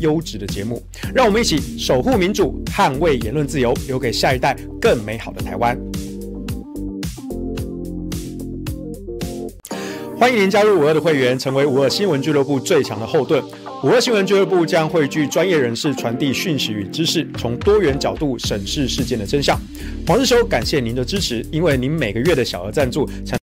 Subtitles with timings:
[0.00, 0.82] 优质的节目，
[1.14, 5.78] 让我们一起守护民主，捍卫言论自由，留给下一代更美好的台湾。
[10.16, 13.44] 欢迎您加入五二的会员，成为五二新闻俱乐部最强的后盾。
[13.82, 19.60] 五二新闻俱乐部将汇聚专业人士，传递讯息与知识，从多元角度审视事件的真相。
[20.06, 23.36] 黄日修，感谢您的支持，因为您每个月的小额赞助才。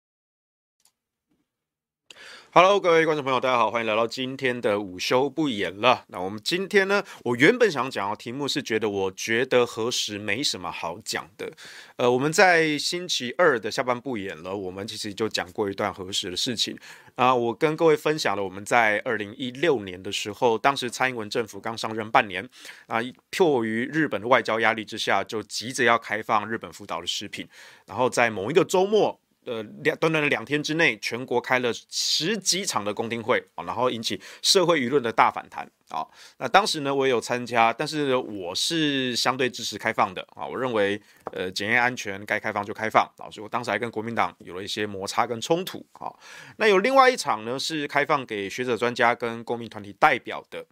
[2.52, 6.04] Hello，各位观众朋友，大家好，欢迎来到今天的午休不演了。
[6.08, 11.52] 那我们今天呢，我原本想讲的题目是觉得，我觉得何时没什么好讲的。
[11.98, 16.76] 呃，我们在星期二的下半部演了，我们其实就讲过一段何时的事情
[17.14, 17.34] 啊。
[17.36, 22.44] 我跟各位分享了我们在二零一六年的时候，当时蔡英文政府刚上任半年
[22.88, 22.98] 啊，
[23.30, 27.48] 迫于日本的外交压力之下，就急着要开放日本福岛的食品，
[27.86, 29.20] 然后在某一个周末。
[29.50, 36.06] 呃，两短短的两天之内，全国开了十几场的公听会啊，然后引起社会舆论的大反弹啊。
[36.38, 40.46] 那当时呢，我也有参加，但是我是相对支持开放的啊。
[40.46, 41.02] 我认为，
[41.32, 43.26] 呃，检验安全该开放就开放啊。
[43.32, 46.14] 所以我当时还跟国民党有了一些摩擦跟冲突啊。
[46.58, 50.64] 那有另外一场呢，是开放给学者专家跟公民团体代表的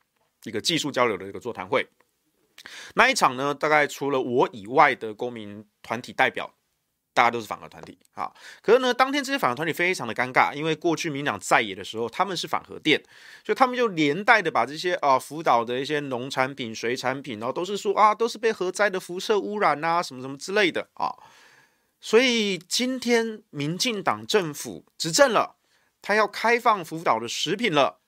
[0.43, 1.83] 一个技术交流的一个座谈会。
[2.93, 6.53] 那一场呢，大概除了我以外的公民团体代表。
[7.17, 13.01] 大家都是反核团体啊，可是呢，当天这些反核团体非常的尴尬，因为过去民党在野的时候，他们是反核电，
[13.43, 21.09] 所以他们就连带的把这些啊福岛的一些农产品、水产品，然后都是说啊，都是被核灾的辐射污染啊，什么什么之类的啊。
[21.99, 25.55] 所以今天民进党政府执政了，
[26.03, 27.99] 他要开放福岛的食品了，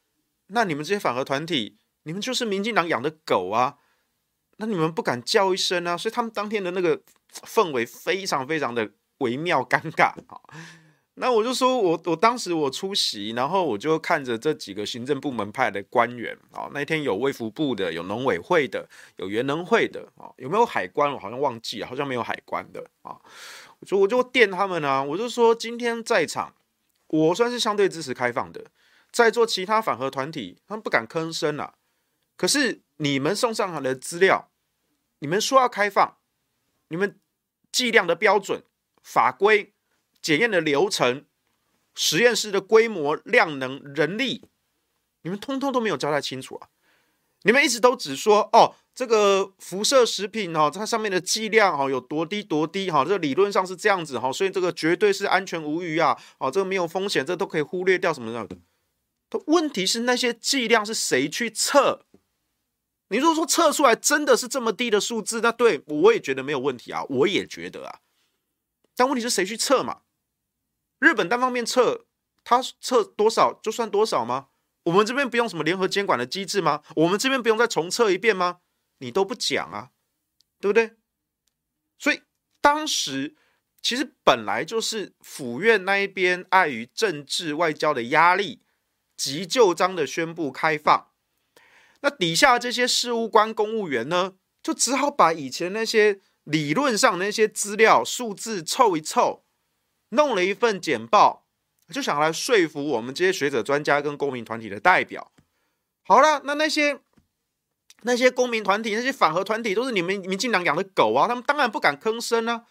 [0.50, 3.78] 那你们这些反核团体，你们就是民进党养的狗啊，
[4.60, 7.02] 那你们不敢叫一声啊，所以他们当天的那个
[7.34, 8.90] 氛围非常非常的。
[9.20, 10.40] 微妙尴尬啊！
[11.16, 18.88] 那我就说我，我当时我出席，然后我就看着这几个行政部门派的官员啊，那天有卫福部的，有农委会的，
[19.18, 21.12] 有原能会的啊，有没有海关？
[21.12, 23.20] 我好像忘记了，好像没有海关的啊。
[23.82, 26.56] 我就我就电他们啊，我就说今天在场，
[27.08, 28.64] 我算是相对支持开放的，
[29.12, 31.74] 在座其他反核团体他们不敢吭声啊。
[32.38, 34.50] 可是你们送上来的资料，
[35.20, 36.18] 你们说要开放，
[36.88, 37.20] 你们
[37.72, 38.64] 计量的标准。
[39.02, 39.74] 法规、
[40.22, 41.26] 检验的流程、
[41.96, 44.44] 实验室的规模、量能、人力，
[45.24, 46.68] 你们通通都没有交代清楚啊！
[47.44, 56.16] 你们一直都只说哦，这个辐射食品哦，它上面的剂量哦有多低多低哈，这理论上是这样子哈，所以这个绝对是安全无虞啊！
[56.38, 58.58] 哦，这个没有风险，这都可以忽略掉什么的。
[59.48, 62.06] 问题是那些剂量是谁去测？
[63.10, 68.00] 你如果说测出来真的是这么低的数字，那对我也觉得没有问题啊，我也觉得啊。
[68.96, 70.02] 但问题是谁去测嘛？
[71.00, 72.06] 日本单方面测，
[72.44, 74.50] 他测多少就算多少吗？
[74.84, 76.84] 我们这边不用什么联合监管的机制吗？
[76.96, 78.60] 我们这边不用再重测一遍吗？
[79.00, 79.92] 你都不讲啊，
[80.60, 80.96] 对不对？
[81.98, 82.22] 所以
[82.62, 83.36] 当时
[83.82, 88.62] 其实本来就是府院那一边碍于政治外交的压力，
[89.16, 91.09] 急就章的宣布开放。
[92.02, 96.20] 那底下这些事务官、公务员呢，就只好把以前那些。
[96.46, 99.44] 理论上那些资料数字凑一凑，
[100.10, 101.46] 弄了一份简报，
[101.94, 105.32] 就想来说服我们这些学者专家跟公民团体的代表。
[106.02, 107.02] 好了，那那些
[108.02, 112.66] 那些公民团体、那些反核团体都是你们民进党养的狗啊，他们当然不敢吭声啊，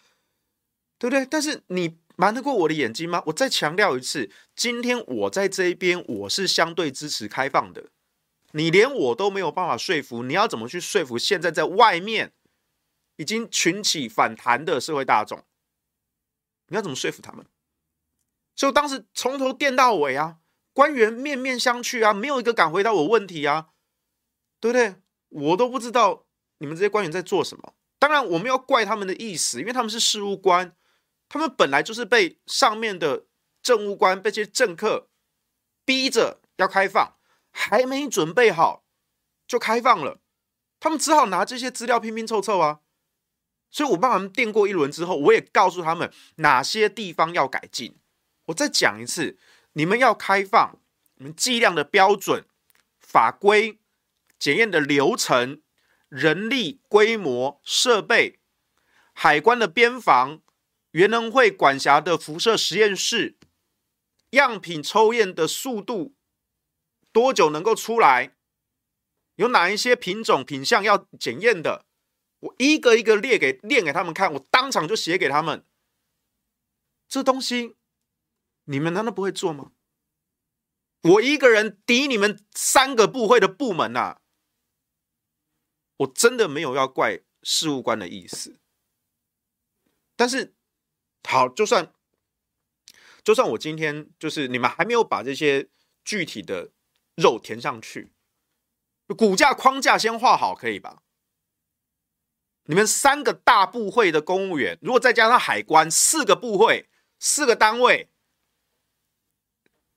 [0.97, 1.25] 对不对？
[1.25, 3.23] 但是你瞒得过我的眼睛吗？
[3.27, 7.85] 我再强调一次，今天我在这一边，我是相对支持开放的。
[8.51, 12.33] 你连我都没有办法说服，你要怎么去说服现在在外面？
[13.17, 15.43] 已经群起反弹的社会大众，
[16.67, 17.45] 你要怎么说服他们？
[18.55, 20.37] 所以当时从头电到尾啊，
[20.71, 23.71] 官员面面相觑啊，没有一个敢回答我问题啊，
[24.61, 24.95] 对不对？
[25.27, 26.27] 我都不知道
[26.59, 27.73] 你们这些官员在做什么。
[27.97, 30.73] 当然，我们要怪他们的意思，因为他们是事务官，
[31.27, 33.25] 他们本来就是被上面的
[33.61, 35.09] 政务官、被这些政客
[35.83, 37.18] 逼着要开放，
[37.51, 38.83] 还没准备好
[39.47, 40.19] 就开放了，
[40.79, 42.79] 他们只好拿这些资料拼拼凑凑啊。
[43.71, 47.97] 所以我帮他们垫过一轮之后，我也告诉他们哪些地方要改进。
[48.45, 49.37] 我再讲一次，
[49.73, 50.79] 你们要开放，
[51.15, 52.45] 你们计量的标准、
[52.99, 53.79] 法规、
[54.39, 55.61] 检验的流程、
[56.07, 58.39] 人力规模、设备、
[59.13, 60.41] 海关的边防、
[60.91, 63.37] 原能会管辖的辐射实验室、
[64.31, 66.15] 样品抽验的速度，
[67.11, 68.35] 多久能够出来？
[69.35, 71.85] 有哪一些品种品相要检验的？
[72.39, 75.65] 我一个一个列给念给他们看，我当场就写给他们。
[77.07, 77.75] 这东西
[78.65, 79.71] 你们难道不会做吗？
[81.01, 84.19] 我一个人抵你们三个部会的部门呐、
[85.97, 88.59] 我真的没有要怪事务官的意思。
[90.17, 90.53] 但是，
[91.23, 91.93] 好，就算
[93.23, 95.69] 就算我今天就是你们还没有把这些
[96.03, 96.71] 具体的
[97.19, 98.13] 肉填上去，
[99.17, 101.03] 骨架框架先画好，可以吧？
[102.63, 106.87] 你们三个大部会的公务员，如果再加上海关四个部会、
[107.17, 108.09] 四个单位，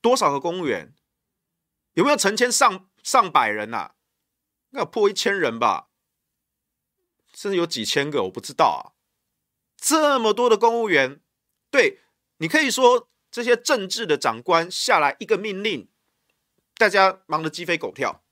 [0.01, 0.93] 多少个公务员？
[1.93, 3.95] 有没有成千上上百人呐、啊？
[4.71, 5.89] 应该有破一千人吧？
[7.35, 8.97] 甚至有几千个，我不知道啊。
[9.77, 11.21] 这么多的公务员，
[11.69, 11.99] 对，
[12.37, 15.87] 你可以说这些政治的长官下来一个命令，
[16.83, 18.25] 大家忙得鸡飞狗跳。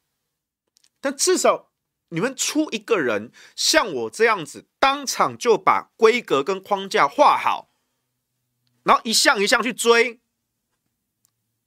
[0.99, 1.71] 但至少
[2.09, 7.71] 你们出一个人像我这样子，当场就把规格跟框架画好，
[8.83, 10.19] 然后一项一项去追，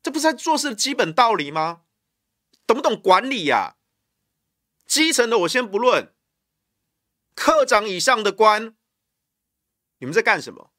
[0.02, 1.84] 这不是在做事的基本道理吗？
[2.66, 3.76] 懂不懂管理呀？
[4.84, 6.14] 基层的我先不论。
[7.34, 8.76] 科长以上的官，
[10.00, 10.70] 你们在干什么？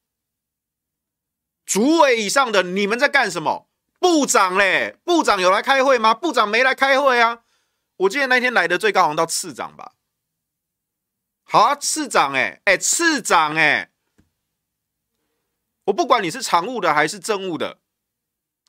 [1.66, 3.68] 主委以上的你们在干什么？
[4.06, 5.00] 部长嘞？
[5.04, 6.14] 部长有来开会吗？
[6.14, 7.44] 部长没来开会啊。
[7.96, 9.94] 我记得那天来的最高好像到次长吧。
[11.42, 13.92] 好啊，次长哎哎，次长哎，
[15.86, 17.80] 我不管你是常务的还是政务的，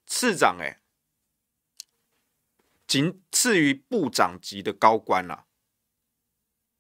[0.06, 0.80] 次长哎，
[2.86, 5.44] 仅次于部长级的高官啊。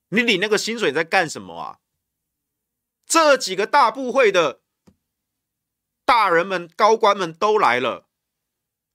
[0.08, 1.80] 你领那个薪水在干什么啊？
[3.04, 4.62] 这几个大部会的
[6.06, 8.05] 大人们、高官们都来了，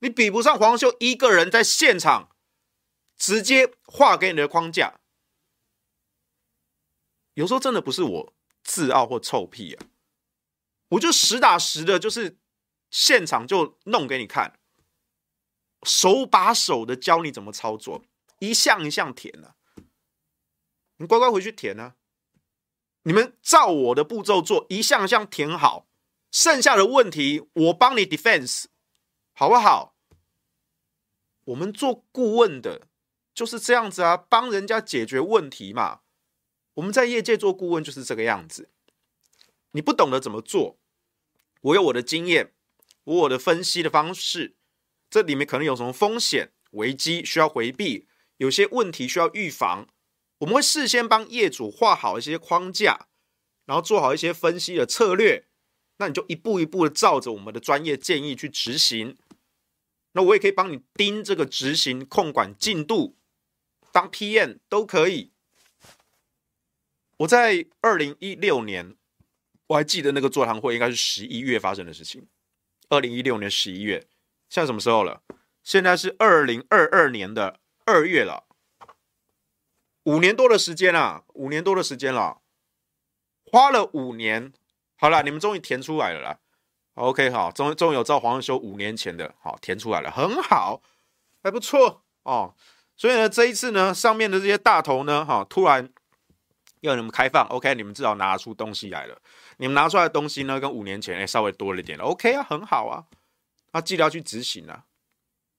[0.02, 2.30] 你比不上黄修一个人在现场
[3.18, 5.00] 直接画给你的框架。
[7.36, 8.34] 有时候真的不是我
[8.64, 9.86] 自傲或臭屁啊，
[10.90, 12.38] 我就实打实的，就是
[12.90, 14.60] 现场就弄给你看，
[15.84, 18.04] 手把手的教你怎么操作，
[18.40, 19.56] 一项一项填了。
[20.98, 21.96] 你乖乖回去填啊！
[23.04, 25.88] 你们照我的步骤做，一项一项填好，
[26.32, 28.66] 剩下的问题我帮你 defense，
[29.34, 29.91] 好不好？
[31.46, 32.88] 我们做顾问的
[33.34, 36.02] 就是这样子啊，帮人家解决问题嘛。
[36.76, 38.70] 我们在业界做顾问就是这个样子。
[39.72, 40.78] 你不懂得怎么做，
[41.62, 42.54] 我有我的经验，
[43.06, 44.56] 我有我的分析的方式，
[45.10, 49.88] 这里面可能有什么风险、危机需要回避，有些问题需要预防。
[50.40, 53.08] 我们会事先帮业主画好一些框架，
[53.66, 55.46] 然后做好一些分析的策略，
[55.98, 59.18] 那你就一步一步的照着我们的专业建议去执行。
[60.14, 63.16] 那我也可以帮你盯这个执行、控管进度，
[63.92, 65.32] 当 PM 都可以。
[67.18, 68.96] 我在二零一六年，
[69.68, 72.28] 我还记得那个座谈会应该是十一月发生的事情。
[72.90, 74.08] 二零一六年十一月，
[74.50, 75.24] 现在什么时候了？
[75.64, 78.46] 现在是二零二二年的二月了。
[80.04, 82.42] 五年多的时间啊，五年多的时间了，
[83.46, 84.52] 花了五年，
[84.96, 86.40] 好了，你们终于填出来了啦。
[86.96, 90.82] OK，好，终终于有赵黄日修五年前的，好填出来了，很好，
[91.42, 92.54] 还不错哦。
[92.98, 95.90] 所以呢，这一次呢，上面的这些大头呢，哈，突然
[96.82, 99.18] 要你们开放，OK，你们至少拿出东西来了。
[99.58, 103.06] 你们拿出来的东西呢，跟五年前哎稍微多了一点，OK 啊，很好啊。
[103.74, 104.84] 那记得要去执行啊，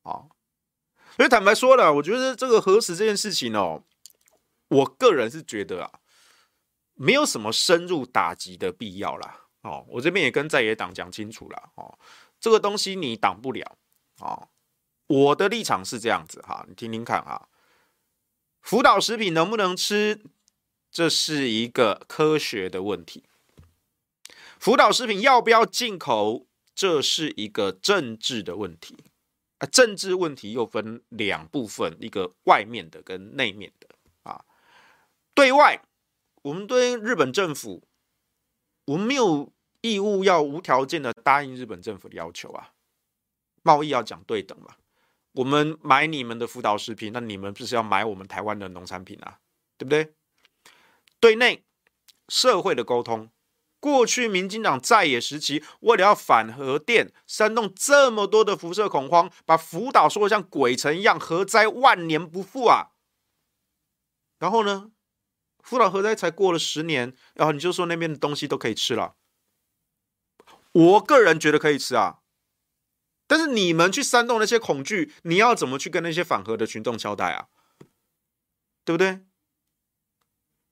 [0.02, 0.28] 好。
[1.17, 3.82] 所以坦白说了，我觉得这个核实这件事情哦。
[4.69, 5.90] 我个人是觉得啊，
[6.95, 9.41] 没有什么深入打击的必要啦。
[9.62, 11.71] 哦，我这边也跟在野党讲清楚了。
[11.76, 11.99] 哦，
[12.38, 13.78] 这个东西你挡不了。
[14.21, 14.49] 哦，
[15.07, 17.49] 我的立场是这样子哈，你听听看啊。
[18.61, 20.23] 福岛食品能不能吃，
[20.90, 23.25] 这是一个科学的问题。
[24.59, 29.04] 福岛食品要不要进口，这是一个政治的问题。
[29.59, 33.88] 啊，政治问题又分两部分，一个外面的跟内面的
[34.23, 34.45] 啊。
[35.35, 35.83] 对外，
[36.42, 37.83] 我们对日本政府，
[38.87, 42.71] 我们没有义务要无条件的答应日本政府的要求啊。
[43.62, 44.75] 贸易要讲对等嘛，
[45.33, 49.39] 我们买你们的福岛食品，那你们不是要买我们台湾的农产品啊？
[49.79, 50.12] 对不对？
[51.21, 51.65] 对内
[52.29, 53.31] 社会的沟通，
[53.79, 62.91] 过去民进党在野时期，为了要反核电，煽动这么多的辐射恐慌，把福岛说的像鬼城一样，核灾万年不复啊。
[64.39, 64.91] 然后呢？
[65.62, 69.16] 福岛核灾才过了十年，然后你就说那边的东西都可以吃了？
[70.73, 72.19] 我个人觉得可以吃啊，
[73.26, 77.49] 但是你们去煽动那些恐惧，你要怎么去跟那些反核的群众交代啊？
[78.85, 79.25] 对不对？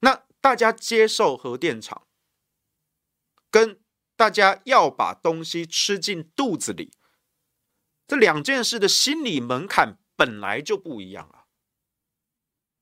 [0.00, 2.06] 那大家接受核电厂，
[3.50, 3.80] 跟
[4.16, 6.92] 大家要把东西吃进肚子里，
[8.06, 11.39] 这两件事的心理门槛本来就不一样啊。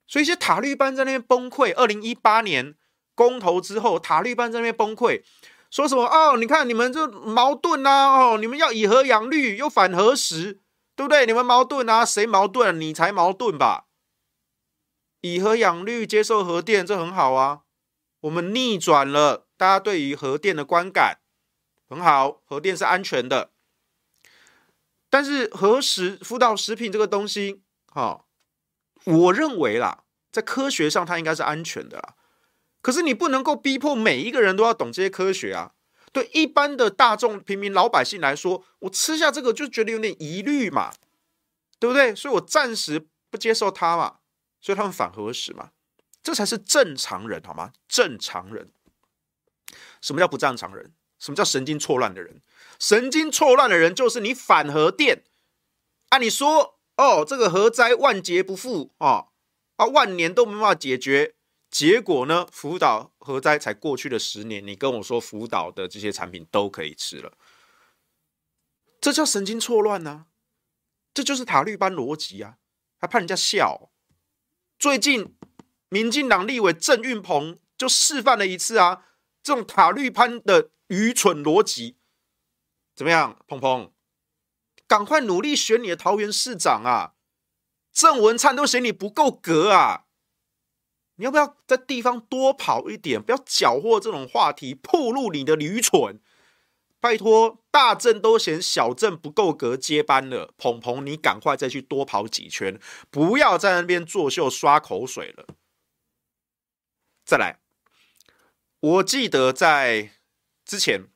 [0.08, 1.72] 所以一些塔绿班在那边崩溃。
[1.76, 2.74] 二零一八年
[3.14, 5.22] 公投之后，塔绿班在那边崩溃，
[5.70, 6.36] 说什么哦？
[6.36, 10.60] 你看你们这矛盾呐、啊，哦，你们要以核养绿又反核食，
[10.96, 11.26] 对不对？
[11.26, 12.04] 你们矛盾啊？
[12.04, 12.80] 谁矛盾？
[12.80, 13.84] 你才矛盾吧？
[15.20, 17.60] 以核养绿，接受核电，这很好啊。
[18.20, 21.18] 我们逆转了大家对于核电的观感，
[21.88, 23.50] 很好，核电是安全的。
[25.10, 28.24] 但是核食辅导食品这个东西，哈、哦，
[29.16, 32.14] 我认为啦，在科学上它应该是安全的啦。
[32.80, 35.72] 可是你不能够逼迫每一个人都要懂这些科学啊。
[36.12, 40.92] 对一般的大众平民老百姓来说，我吃下这个就觉得有点疑虑嘛，
[41.78, 42.14] 对不对？
[42.14, 44.16] 所以我暂时不接受它嘛。
[44.60, 45.70] 所以他们反核食嘛，
[46.22, 47.72] 这才是正常人好吗？
[47.86, 48.70] 正常人。
[50.00, 50.92] 什么叫不正常人？
[51.18, 52.40] 什么叫神经错乱的人？
[52.78, 55.24] 神经错乱的人就是你反核电，
[56.08, 59.28] 啊，你说哦，这个核灾万劫不复啊，
[59.76, 61.34] 啊，万年都没办法解决，
[61.70, 67.32] 结果呢，福岛核灾才过去了十年，你跟我说福岛的这些产品都可以吃了，
[69.00, 70.26] 这叫神经错乱呢？
[71.14, 72.58] 这就是塔绿班逻辑啊，
[72.98, 73.90] 还怕人家笑？
[74.78, 75.34] 最近
[75.88, 79.06] 民进党立委郑运鹏就示范了一次啊，
[79.42, 80.70] 这种塔绿班的。
[80.88, 81.98] 愚蠢逻辑，
[82.94, 83.92] 怎么样，鹏鹏？
[84.88, 87.12] 赶快努力选你的桃园市长啊！
[87.92, 90.06] 郑文灿都嫌你不够格啊！
[91.16, 93.22] 你要不要在地方多跑一点？
[93.22, 96.20] 不要搅和这种话题，暴露你的愚蠢。
[97.00, 102.80] 拜托，大郑都嫌小郑不够格接班了，鹏鹏，你赶快再去多跑几圈，
[103.10, 105.46] 不要在那边作秀刷口水了。
[107.24, 107.60] 再来，
[108.80, 110.12] 我记得在。
[110.64, 111.06] 之前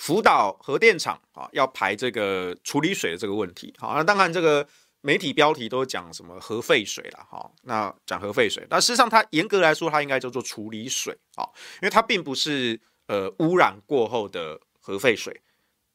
[0.00, 4.66] 福岛核电厂啊，要排这个处理水的这个问题，好，那当然这个
[5.02, 11.44] 媒体标题都讲什么核废水了，哈，那讲核废水，那事实上它严格来说，它应该叫做处理水，啊，
[11.82, 15.38] 因为它并不是呃污染过后的核废水，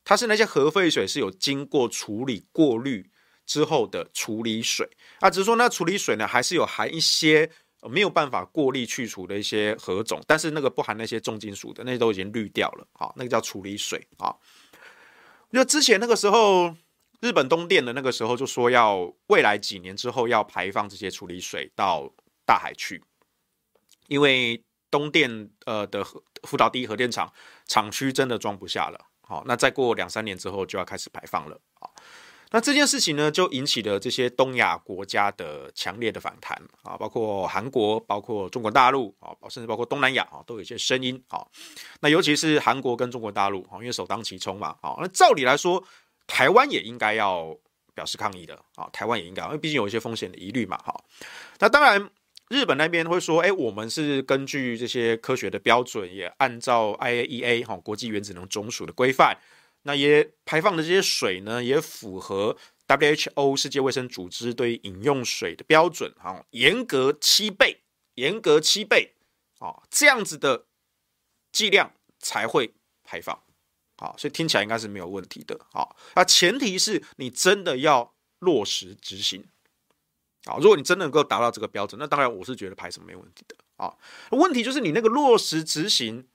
[0.04, 3.10] 它是那些核废水是有经过处理过滤
[3.48, 4.88] 之后的处理水，
[5.20, 7.50] 啊，只是说那处理水呢，还是有含一些。
[7.82, 12.88] 没有办法过滤去除的一些核种，但是那个不含那些重金属的，那些都已经滤掉了。
[12.94, 14.36] 好，那个叫处理水啊。
[15.52, 16.76] 就之前那个时候，
[17.22, 22.12] 日本东电的那个时候就说要未来几年之后要排放这些处理水到
[22.46, 23.02] 大海去，
[24.08, 26.04] 因为东电呃的
[26.44, 27.32] 福岛第一核电厂
[27.66, 29.00] 厂区真的装不下了。
[29.22, 31.58] 好，那再过两三年之后就要开始排放了。
[31.80, 31.95] 好。
[32.56, 41.46] 那这件事情呢，就引起了这些东亚国家的强烈的反弹啊，包括韩国，包括中国大陆啊，甚至包括东南亚啊，都有一些声音啊。
[42.00, 44.74] 那尤其是韩国跟中国大陆啊，因为首当其冲嘛。
[44.82, 45.84] 好，那照理来说，
[46.28, 47.54] 台湾也应该要
[47.94, 50.78] 表示抗议的啊，台湾也应该，因为毕竟有一些风险的疑虑嘛。
[50.78, 50.98] 哈，
[51.60, 52.10] 那当然，
[52.48, 59.38] 日本那边会说，哎，我们是根据这些科学的标准，也按照 IAEA 哈国际原子能总署的规范。
[59.88, 67.84] 那也排放的这些水呢，也符合 WHO 世界卫生组织对于饮用水的标准，哈，严格七倍，
[68.16, 69.14] 严格七倍，
[69.60, 70.66] 啊，这样子的
[71.52, 72.74] 剂量才会
[73.04, 73.44] 排放，
[73.98, 79.46] 好，所以听起来应该是没有问题的，好，那前提是你真的要落实执行，
[80.46, 83.96] 啊，如果你真的能够达到这个标准，那当然我是觉得排什么没问题的，啊，
[84.32, 86.28] 问题就是你那个落实执行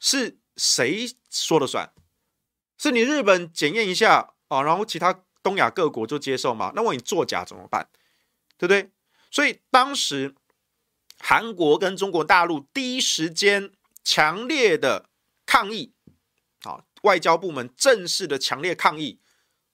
[0.00, 1.92] 是谁说了算？
[2.82, 6.72] 是你日本检验一下啊，然后其他东亚各国就接受吗？
[6.74, 7.86] 那万一作假怎么办？
[8.56, 8.90] 对不对？
[9.30, 10.34] 所以当时
[11.18, 13.70] 韩国跟中国大陆第一时间
[14.02, 15.10] 强烈的
[15.44, 15.92] 抗议，
[16.62, 19.20] 啊，外交部门正式的强烈抗议，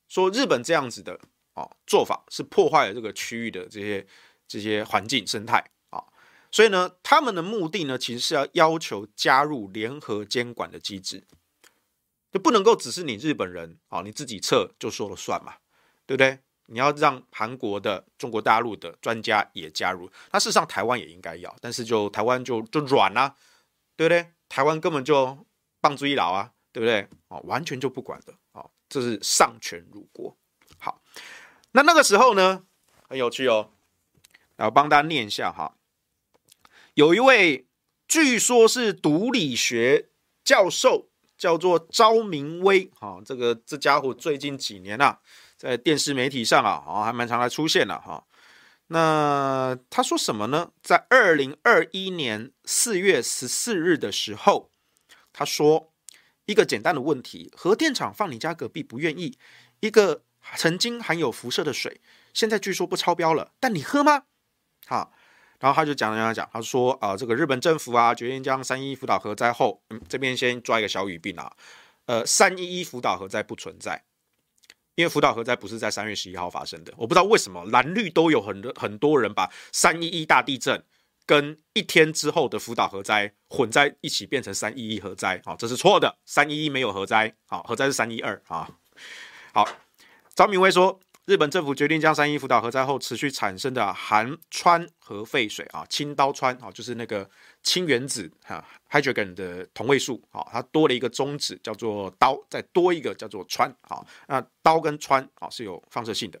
[0.09, 1.17] 说日本这样子的
[1.53, 4.05] 啊做法是破坏了这个区域的这些
[4.49, 6.03] 这些环境生态啊，
[6.51, 11.23] 所以呢，他们的目的呢，其实是要要求加入联合监管的机制。
[12.37, 15.55] 不能够只是你日本人啊，你自己测就说了算嘛，
[16.05, 16.39] 对不对？
[16.69, 20.11] 你要让韩国的、中国大陆的专家也加入。
[20.33, 23.33] 那事实上台湾也应该要，但是就台湾就就软啊，
[23.95, 24.33] 对不对？
[24.49, 25.45] 台湾根本就
[25.79, 27.07] 棒子一老啊，对不对？
[27.29, 30.35] 哦，完全就不管的，哦，这是丧权辱国。
[30.77, 31.01] 好，
[31.71, 32.63] 那那个时候呢，
[33.07, 33.71] 很有趣哦，
[34.57, 35.77] 然后帮大家念一下哈，
[36.95, 37.65] 有一位
[38.09, 40.09] 据说是毒理学
[40.43, 41.06] 教授。
[41.37, 45.19] 叫做昭明威，哈，这个这家伙最近几年啊，
[45.55, 48.25] 在电视媒体上啊，啊，还蛮常来出现的哈。
[48.87, 50.71] 那他说什么呢？
[50.81, 54.71] 在二零二一年四月十四日的时候，
[55.33, 55.91] 他说
[56.45, 59.37] 一个简单的问题：核电厂放你家隔壁不愿意，
[59.81, 60.23] 一个
[60.55, 61.99] 曾经含有辐射的水，
[62.33, 64.23] 现在据说不超标了，但你喝吗？
[64.85, 65.11] 好，
[65.59, 71.51] 然后他就讲讲讲，他说啊、这个日本政府啊决定将三一一福岛核灾后，嗯，这边先抓一个小语病啊，
[72.05, 74.03] 呃，三一一福岛核灾不存在，
[74.93, 80.83] 因为福岛核灾不是在三月十一号发生的，我不知道为什么蓝绿都有很多很多人把三一一大地震
[81.25, 88.69] 跟一天之后的福岛核灾混在一起，变成三一一核灾，好，这是错的，三一一没有核灾，好，核灾是三一二啊，
[89.53, 89.67] 好，
[90.35, 90.99] 张明威说。
[91.27, 97.29] 日本政府决定将三一福岛核灾后持续产生的含氚核废水啊，氢氘氚啊，就是那个
[97.61, 104.01] 氢原子哈，hydrogen 的同位素啊，它多了一个中子叫做氘，再多一个叫做氚啊。
[104.29, 106.39] 那氘跟氚啊是有放射性的，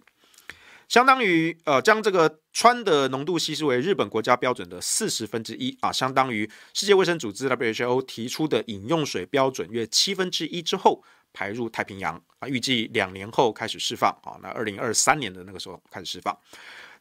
[0.87, 11.03] 相当于呃将这个氚的浓度稀释为日本国家标准的四十分之一啊，相当于世界卫生组织 WHO 提出的饮用水标准约七分之一之后。
[11.37, 14.39] 排入太平洋啊，预计两年后开始释放啊。
[14.41, 16.35] 那二零二三年的那个时候开始释放。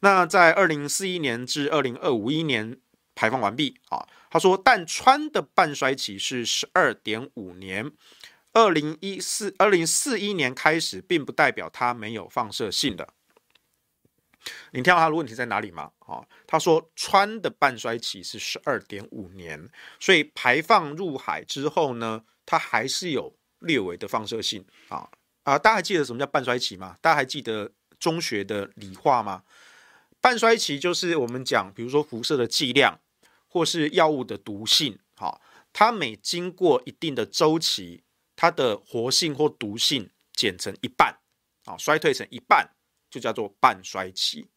[0.00, 2.78] 那在二零四一年至二零二五一年
[3.14, 4.06] 排放完毕啊。
[4.28, 7.90] 他说，但川的半衰期是十二点五年，
[8.52, 13.08] 二零一四二零四一年开始，并不代表它没有放射性的。
[14.72, 15.92] 你听到他的问题在哪里吗？
[16.00, 19.66] 啊，他说川的半衰期是十二点五年，
[19.98, 23.34] 所以排放入海之后呢，它还是有。
[23.60, 25.08] 略微的放射性啊
[25.44, 25.58] 啊！
[25.58, 26.96] 大家还记得什么叫半衰期吗？
[27.00, 29.42] 大家还记得中学的理化吗？
[30.20, 32.98] 半衰期就是我们讲，比如说辐射的剂量
[33.46, 35.40] 或是药物的毒性，哈，
[35.72, 38.02] 它每经过一定的周期，
[38.34, 41.16] 它的活性或毒性减成一半，
[41.64, 42.68] 啊，衰退成一半，
[43.08, 44.48] 就叫做半衰期，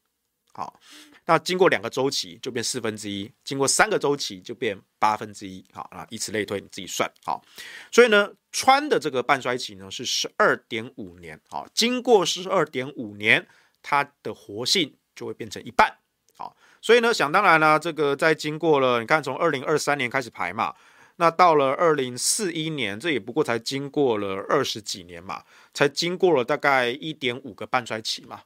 [0.53, 0.79] 好。
[1.25, 7.45] 那经过两个周期就变四分之一，经过三个周期就变八分之一，好啊，以此类推，你自己算好。
[7.91, 13.47] 所以呢，穿的这个半衰期呢是十二点五年，好，经过十二点五年，
[13.81, 15.97] 它的活性就会变成一半，
[16.35, 20.75] 好，所以呢，想当然了，这个在经过了，你看从二零二三年开始排嘛，
[21.17, 28.43] 那到了二零四一年，这也不过才经过了二十几年嘛，才经过了大概一点五个半衰期嘛，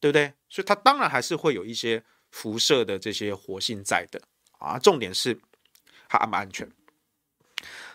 [0.00, 0.32] 对不对？
[0.48, 2.02] 所以它当然还是会有一些。
[2.34, 4.18] 辐射的这些活性在的
[4.58, 5.38] 啊，重点是
[6.08, 6.66] 它安不安全。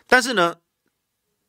[0.06, 0.56] 但是呢，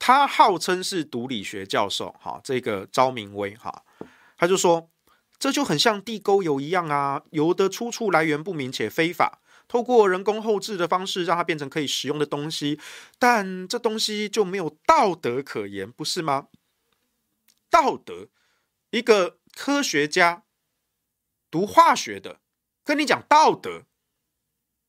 [0.08, 3.84] 他号称是毒理学教授，哈，这个昭明威，哈，
[4.38, 4.88] 他就说，
[5.38, 12.80] 这就很像地沟油一样啊，油的出处来源不明且非法，透过人工后置的方式让它变成可以食用的东西，
[13.18, 16.46] 但这东西就没有道德可言，不是吗？
[17.68, 18.28] 道德，
[18.88, 20.44] 一个科学家
[21.50, 22.40] 读化学的。
[22.82, 23.82] 跟你讲道德，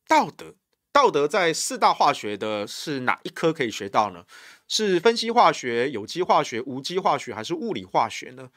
[0.08, 0.56] 道德，
[0.94, 4.24] 道德在四大化学的是哪一科可以学到呢？
[4.70, 8.52] 是分析化学、有机化学、无机化学，还是物理化学呢？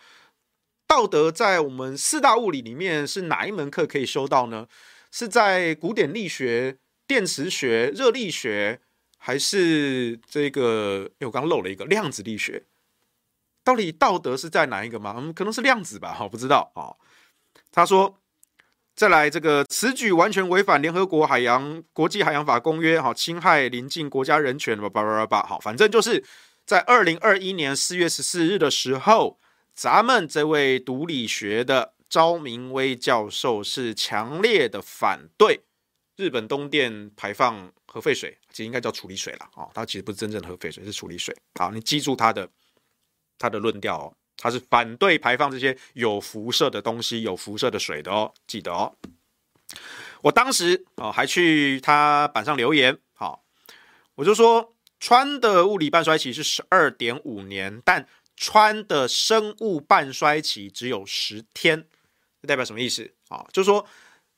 [0.86, 4.68] 道德在我们四大物理里面是哪一门课可以修到呢？
[5.10, 8.80] 是在古典力学、电磁学、热力学，
[9.16, 11.10] 还是这个？
[11.18, 12.64] 因为我刚漏了一个量子力学。
[13.64, 15.14] 到底道德是在哪一个吗？
[15.16, 16.94] 嗯，可能是量子吧，我不知道啊。
[17.72, 18.21] 他说。
[18.94, 26.22] 再来，这个此举完全违反联合国海洋国际海洋法公约，哈，侵害邻近国家人权，叭叭叭叭，好，反正就是
[26.66, 29.38] 在二零二一年四月十四日的时候，
[29.74, 35.62] 咱们这位毒理学的昭明威教授是强烈的反对
[36.16, 41.34] 日本东电排放核废水，其实应该叫处理水了，哦，它其实不是真正的核废水，是处理水。
[41.58, 42.46] 好，你记住他的
[43.38, 44.14] 他的论调哦。
[44.42, 48.92] 他是反对排放这些有辐射的东西、有辐射的水的哦，记得哦。
[50.20, 53.44] 我当时哦还去他板上留言，好，
[54.16, 61.86] 我就说川的物理半衰期是十二点五年，但川的生物半衰期只有十天，
[62.40, 63.46] 这代表什么意思啊？
[63.52, 63.86] 就是说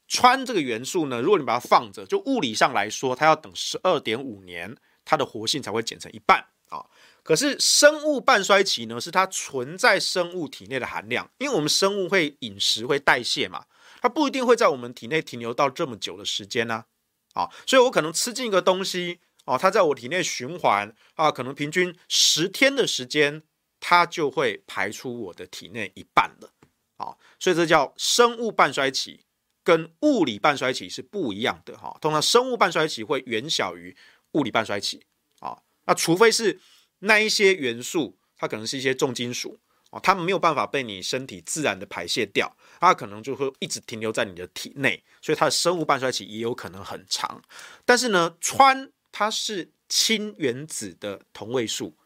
[0.07, 6.85] 川这个元素呢，如果你把它放着，就物理上来说，它要等十二点五年，它的活性才会减成一半啊。
[7.25, 13.65] 可是生物半衰期呢，是它存在生物体内的含量，因为我们生物会饮食、会代谢嘛，
[14.03, 16.85] 它不一定会在我们体内停留到这么久的时间呢、
[17.33, 17.49] 啊。
[17.67, 23.43] 所以我可能吃进一个东西，哦、啊，它在我体内循环啊，可能平均十天的时间，
[23.81, 26.53] 它就会排出我的体内一半了。
[26.99, 29.25] 啊，所以这叫生物半衰期，
[29.63, 33.97] 跟物理半衰期是不一样的哈、通常生物半衰期会远小于
[34.33, 35.07] 物理半衰期。
[35.41, 35.57] 啊，
[35.87, 36.61] 那除非是。
[37.01, 39.59] 那一些元素，它可能是一些重金属
[39.91, 47.43] 哦，它没有办法被你身体自然的排泄掉，它可能就会一直停留在你的体内，所以它的生物半衰期也有可能很长。
[47.85, 51.97] 但是呢，氚它是氢原子的同位素，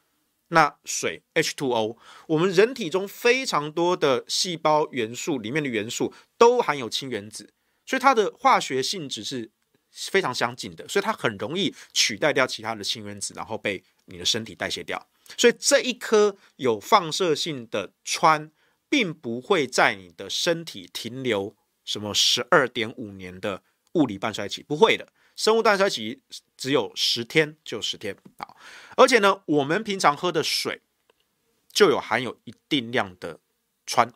[0.48, 1.96] 那水 H2O，
[2.26, 7.54] 我们人体中非常多的细胞元素里面的元素都含有氢原子，
[7.86, 9.50] 所以它的化学性质是
[9.90, 15.08] 非常相近的，所以它很容易取代掉其他的氢原子，然后被你的身体代谢掉。
[15.36, 18.50] 所以这一颗有放射性的氚，
[18.88, 25.12] 并不会在你的身体停留什么十二点五年的物理半衰期，不会的。
[25.36, 26.22] 生物半衰期
[26.56, 28.56] 只有十天，就十天啊！
[28.96, 30.82] 而且呢，我们平常喝的水
[31.72, 33.38] 就有含有一定量的
[33.86, 34.10] 氚，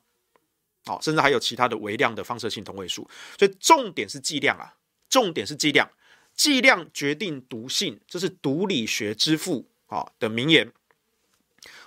[0.85, 3.09] 好，甚至还有其他的微量的放射性同位素。
[3.39, 4.75] 所以重点是剂量啊，
[5.13, 5.91] 重点是剂量，
[6.35, 10.73] 剂量决定毒性，这是毒理学之父啊的名言。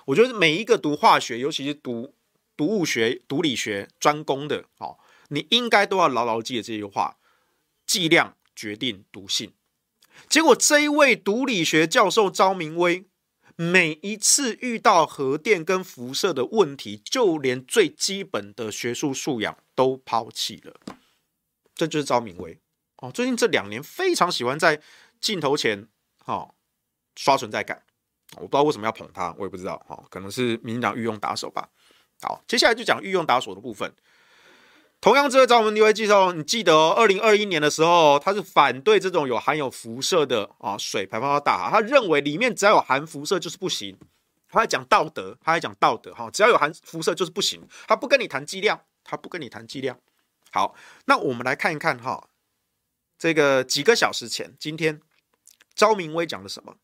[0.06, 2.14] 我觉得每一个读化学，尤其是读
[2.56, 7.18] 毒物学、毒理学专攻的，哦，你应该都要牢牢记得这句话：
[7.88, 8.38] 剂量。
[8.58, 9.52] 决定毒性，
[10.30, 13.04] 结果这一位毒理学教授赵明威，
[13.58, 20.80] 每一次遇到核电跟辐射的问题，就连最基本的学术素养都抛弃了。
[21.76, 22.58] 这就是赵明威
[22.98, 24.82] 哦，最近这两年非常喜欢在
[25.20, 25.88] 镜头前
[26.26, 26.54] 哦
[27.16, 27.84] 刷存在感，
[28.38, 31.70] 我不知道为什么要捧他，我也不知道哦，可能是民进党御用打手吧。
[32.22, 33.94] 好，接下来就讲御用打手的部分。
[35.02, 43.96] 同样，这位找我们一位教授，你记得哦，二零二一年的时候，他是反对这种有含有辐射的啊水排放到大海，他认为里面只要有含辐射就是不行。
[44.50, 47.62] 他在讲道德，他在讲道德哈，只要有含辐射就是不行。
[47.88, 50.00] 他不跟你谈剂量，他不跟你谈剂量。
[50.52, 50.74] 好，
[51.06, 52.30] 那我们来看一看哈，
[53.18, 55.02] 这个几个小时前，今天
[55.74, 56.76] 赵明威讲了什么？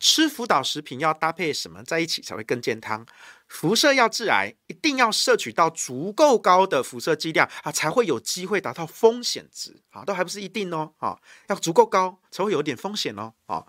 [0.00, 3.04] 吃辅导食品要搭配什么在一起才会更健康？
[3.48, 13.64] 辐射要致癌，一定要摄取到足够高的辐射剂量啊，才会有机会达到风险值啊，都还不是一定哦啊，要足够高才会有点风险哦啊。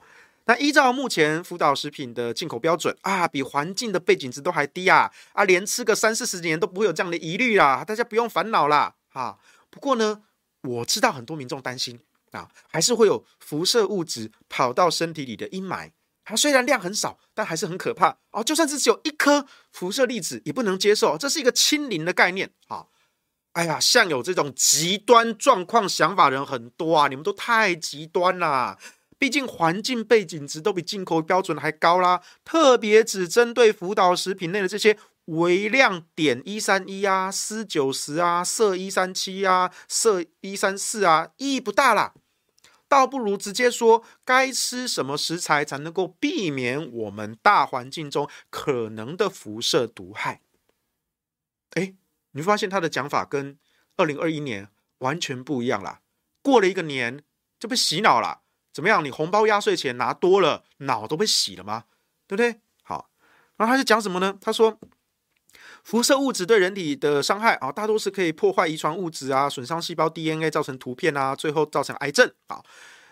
[0.46, 9.38] 那依照目前辅导食品的进口标准啊，比环境的背景值都还低啊啊，连吃个三四十年都不会有这样的疑虑啦，大家不用烦恼啦啊。
[9.72, 10.22] 不过呢，
[10.64, 12.00] 我知道很多民众担心
[12.32, 15.92] 啊，还是会有辐射物质跑到身体里的阴霾。
[16.26, 18.44] 它虽然量很少，但还是很可怕哦。
[18.44, 21.18] 就算是只有一颗辐射粒子，也不能接受。
[21.18, 22.86] 这是一个清零的概念啊！
[23.54, 28.78] 哎呀，像有这种极端状况想法的人很多啊，你们都太极端啦。
[29.18, 34.96] 毕竟环境背景值都比进口标准还高啦，特别只针对福岛食品内的这些
[35.38, 42.14] 微量点一三一啊、鍶九十啊、銫一三七啊、銫一三四啊，意义不大啦。
[42.88, 50.42] 倒不如直接说，该吃什么食材才能够避免我们大环境中可能的辐射毒害？
[51.76, 51.94] 哎，
[52.32, 53.60] 你会发现他的讲法跟
[53.98, 56.02] 二零二一年完全不一样啦。
[56.42, 57.24] 过了一个年
[57.60, 58.42] 就被洗脑了，
[58.74, 59.06] 怎么样？
[59.06, 61.84] 你红包压岁钱拿多了，脑都被洗了吗？
[62.26, 62.60] 对不对？
[62.82, 63.12] 好，
[63.58, 64.36] 然后他就讲什么呢？
[64.42, 64.80] 他说。
[65.84, 72.62] 辐射物质对人体的伤害啊，大多是可以破坏遗传物质啊，损伤细胞 DNA，造成图片啊，最后造成癌症啊。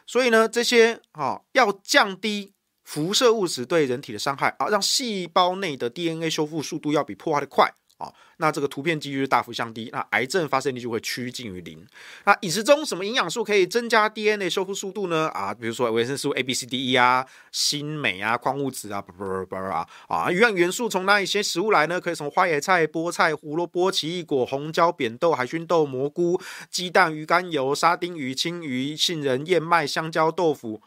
[0.06, 2.54] 所以呢，这些啊要降低
[2.84, 7.74] 辐射物质对人体的伤害啊，让细胞内的 DNA 修复速度要比破坏的快。
[7.98, 11.86] 啊，那这个突变几率大幅降低，那癌症发生率就会趋近于零。
[12.26, 15.30] 那饮食中什么营养素可以增加 DNA 修复速度呢？
[15.34, 22.00] 啊，比如说维生素 A、B、C、D、E 啊，锌、镁啊，矿物质啊，不不不啊，啊，营养元素从哪一些食物来呢？
[22.00, 30.82] 可以从花椰菜、菠菜、胡萝卜、奇异果、红椒、扁豆、海薰豆、蘑菇、鸡蛋、鱼肝油、沙丁鱼、青鱼、杏仁、燕麦、香蕉、豆腐。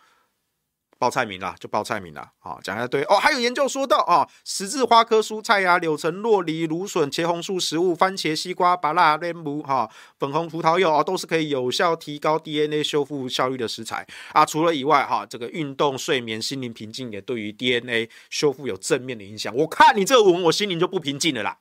[1.00, 2.30] 报菜名啦，就报菜名啦。
[2.38, 3.16] 好，讲一下对哦。
[3.18, 14.44] 还有研究说到啊，十字花科蔬菜呀、柳橙、洛梨、芦笋、茄红素食物、番茄、西瓜、芭乐、莲雾哈、粉红葡萄柚啊，都是可以有效提高 DNA 修复效率的食材啊。
[14.44, 19.56] 除了以外哈，这个运动、睡眠、心灵平静也对于 DNA 修复有正面的影响。
[19.56, 21.56] 我看你这个文，我心灵就不平静了啦。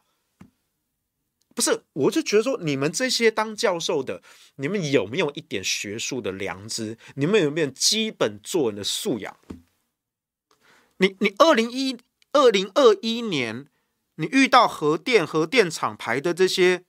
[1.60, 4.24] 不是，我就觉得说，你们这些当教授的，
[4.56, 6.98] 你们有没有一点学术的良知？
[7.15, 9.36] 你们有没有基本做人的素养？
[11.00, 11.98] 你你二零一
[12.32, 13.67] 二零二一年，
[14.15, 16.86] 你遇到核电核电厂排的这些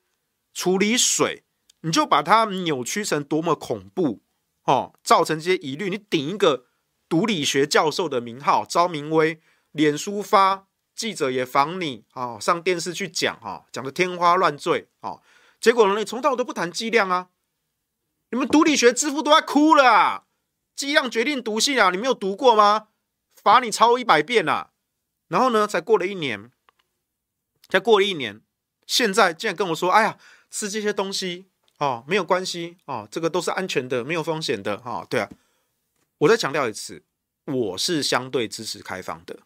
[0.54, 1.42] 处理水，
[1.80, 4.22] 你就把它扭曲成多么恐怖
[4.66, 5.90] 哦，造成这些疑虑。
[5.90, 6.66] 你顶一个
[7.08, 9.40] 毒理学教授的名号，招明威，
[9.72, 10.68] 脸书发。
[11.00, 15.18] 记者也防你啊，上电视去讲哈，讲的天花乱坠啊，
[15.58, 17.30] 结果呢，你从头都不谈剂量啊，
[18.28, 20.24] 你们毒理学之父都在哭了啊，
[20.76, 22.88] 剂量决定毒性啊，你没有读过吗？
[23.34, 24.72] 罚你抄一百遍啊，
[25.28, 26.50] 然后呢，才过了一年，
[27.70, 28.42] 才过了一年，
[28.86, 30.18] 现在竟然跟我说，哎呀，
[30.50, 31.46] 吃这些东西
[31.78, 35.30] 哦，没有关系哦，这个都是安全的，没有风险的哈，对啊，
[36.18, 37.02] 我再强调一次，
[37.46, 39.38] 我是相对支持开放的。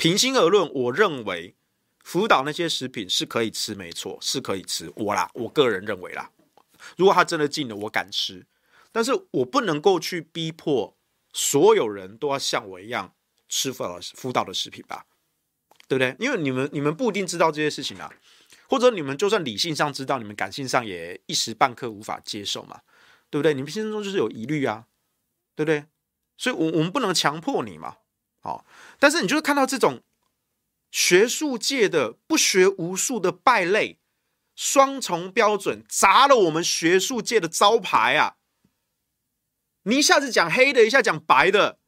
[0.00, 1.54] 平心而论，我认为
[2.02, 4.90] 福岛那些食品是可以吃，没错，是可以吃。
[4.96, 6.30] 我啦，我个人认为啦，
[6.96, 8.46] 如果他真的进了，我敢吃，
[8.92, 10.96] 但是我不能够去逼迫
[11.34, 13.12] 所有人都要像我一样
[13.46, 15.04] 吃福岛福岛的食品吧，
[15.86, 16.16] 对不对？
[16.18, 18.10] 因为你们你们不一定知道这些事情啊，
[18.70, 22.80] 或者你们就算理性上知道，你们感性上也一时半刻无法接受嘛，
[23.28, 23.52] 对不对？
[23.52, 24.86] 你们心中就是有疑虑啊，
[25.54, 25.84] 对不对？
[26.38, 27.98] 所以，我我们不能强迫你嘛，
[28.40, 28.64] 好，
[29.00, 30.02] 但是你就是看到这种
[30.92, 33.98] 学术界的不学无术的败类，
[34.54, 38.36] 双重标准砸了我们学术界的招牌啊！
[39.84, 41.78] 你一下子讲黑的，一下讲白的，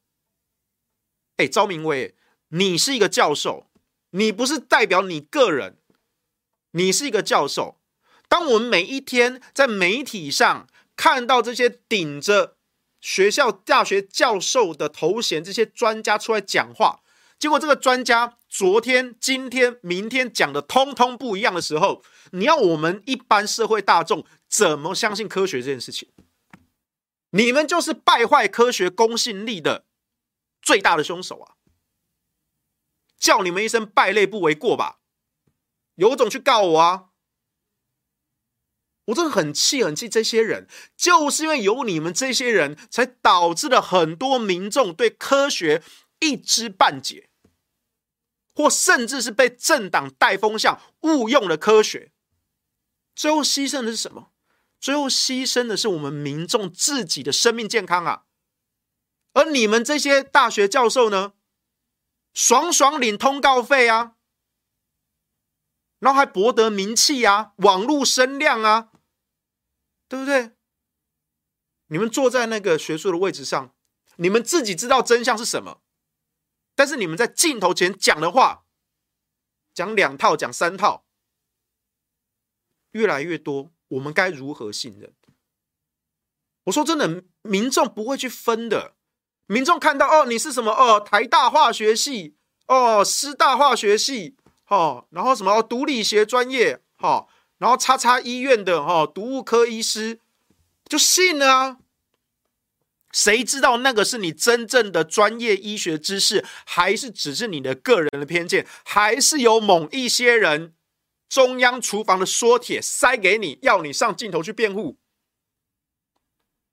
[1.37, 2.17] 哎，昭明威，
[2.49, 3.71] 你是一个教授，
[4.11, 5.77] 你不是代表你个人，
[6.71, 7.79] 你是一个教授。
[8.27, 12.57] 当我们每一天在媒体上看到这些顶着。
[13.05, 17.02] 学校、大学教授的头衔，这些专家出来讲话，
[17.43, 26.09] 结果这个专家昨天、今天、明天讲的通通不一样的时候，你要我们一般社会大众怎么相信科学这件事情？
[27.31, 29.87] 你们就是败坏科学公信力的
[30.61, 31.59] 最大的凶手啊！
[33.19, 35.01] 叫你们一声败类不为过吧？
[35.97, 37.07] 有种去告我啊！
[39.07, 45.83] 我真的很气，很气这些人，就是因为有你们这些人，才导致了很多民众对科学
[46.21, 47.31] 一知半解，
[48.55, 52.13] 或甚至是被政党带风向误用了科学，
[53.15, 54.33] 最后牺牲的是什么？
[54.81, 58.25] 最后牺牲的是我们民众自己的生命健康啊！
[59.33, 61.35] 而你们这些大学教授呢，
[62.33, 64.15] 爽爽领通告费啊，
[65.99, 68.89] 然后还博得名气啊，网络声量啊。
[70.09, 70.51] 对不对？
[71.87, 73.75] 你们坐在那个学术的位置上，
[74.17, 75.82] 你们自己知道真相是什么，
[76.83, 78.65] 但是你们在镜头前讲的话，
[79.73, 81.05] 讲两套，讲三套，
[82.91, 85.15] 越来越多，我们该如何信任？
[86.65, 88.95] 我说真的，民众不会去分的。
[89.47, 92.35] 民众看到哦，你是什么哦，台大化学系
[92.67, 94.35] 哦，师大化学系
[94.67, 97.29] 哦，然后什么哦，毒理学专业哦。
[97.59, 100.19] 然后叉叉医院的哈毒物科医师
[100.89, 101.79] 就信了啊，
[103.13, 110.75] 谁知道那个是你真正的专业医学知识，还是只是你的个人的偏见，还是有某一些人
[111.29, 114.99] 中央厨房的缩帖塞给你，要你上镜头去辩护？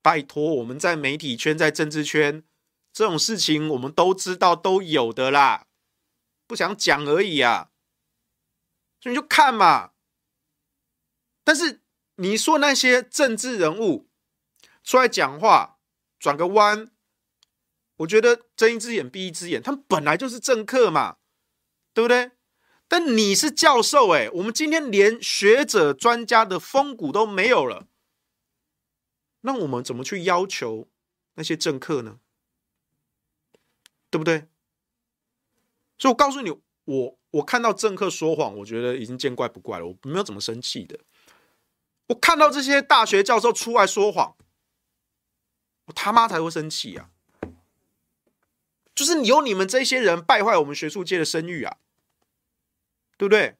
[0.02, 2.42] 拜托，我们在媒体圈、在政治圈，
[2.90, 5.66] 这种事情我们都知道都有的啦，
[6.46, 7.68] 不想讲而已啊，
[8.98, 9.90] 所以你就看嘛。
[11.44, 11.82] 但是
[12.16, 14.08] 你说那些政治人物
[14.82, 15.79] 出来讲话，
[16.20, 16.92] 转个弯，
[17.96, 21.16] 我觉得睁一只眼闭一只眼，他们本来就是政客嘛，
[21.92, 22.30] 对不对？
[22.86, 27.86] 但你是教授哎，我们今天连学者专家的风骨都没有了，
[29.40, 30.88] 那我们怎么去要求
[31.34, 32.20] 那些政客呢？
[34.10, 34.48] 对不对？
[35.96, 36.50] 所以我告诉你，
[36.84, 40.98] 我我看到政客说谎，我觉得已经见怪不怪了，我没有怎么生气的。
[42.08, 44.34] 我看到这些大学教授出来说谎，
[45.90, 47.10] 我他妈才会生气啊！
[48.94, 51.76] 就是有你们这些人败坏我们学术界的声誉啊，
[53.16, 53.56] 对不对？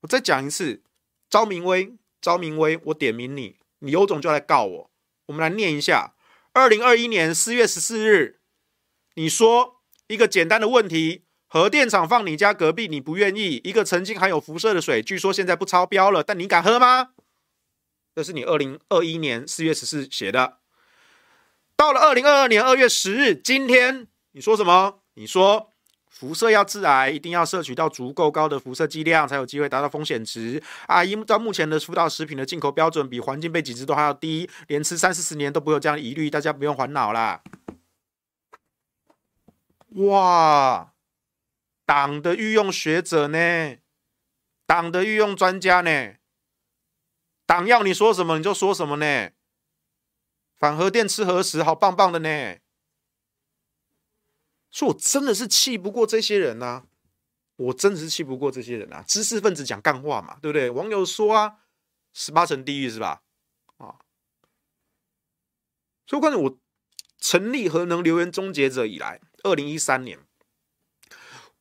[0.00, 0.82] 我再讲一次，
[1.30, 4.90] 昭明威，昭明威，我点名你，你有种就来告我。
[5.26, 6.14] 我们来念一下：
[6.52, 8.40] 二零二一年四月十四日，
[9.14, 17.10] 你说一个简单的问题，核电厂放你家隔壁，你不愿意；一个曾经含有辐射的水，据说现在不超标了，但你敢喝吗？
[18.16, 20.58] 这是你二零二一年四月十四写的，
[21.82, 25.00] 到了二零二二年二月十日，今天你说什么？
[25.14, 25.72] 你说
[26.08, 31.02] 辐射要致癌，一定要摄取到足够高的辐射剂量，才有机会达到风险值啊！
[31.02, 37.42] 依照目前的辅导食品的进口标准，比环境背景值都还要低，连吃三四十年都不会有这样的疑虑，大家不用烦恼啦。
[39.96, 40.92] 哇，
[41.84, 43.78] 党的御用学者呢？
[44.68, 46.12] 党的御用专家呢？
[47.44, 49.30] 党要你说什么你就说什么呢？
[50.62, 52.60] 反核电吃核食，好棒棒的呢！
[54.70, 56.86] 说我真的是气不过这些人呐、啊，
[57.56, 59.02] 我真的是气不过这些人啊！
[59.04, 60.70] 知识分子讲干话嘛，对不对？
[60.70, 61.56] 网友说啊，
[62.14, 63.24] 十八层地狱是吧？
[63.78, 63.98] 啊，
[66.06, 66.56] 所以我感觉我
[67.18, 70.20] 成立核能留言终结者以来，二零一三年，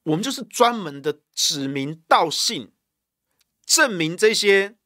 [0.03, 2.71] 我们就是专门的指名道姓，
[3.65, 4.77] 证明这些。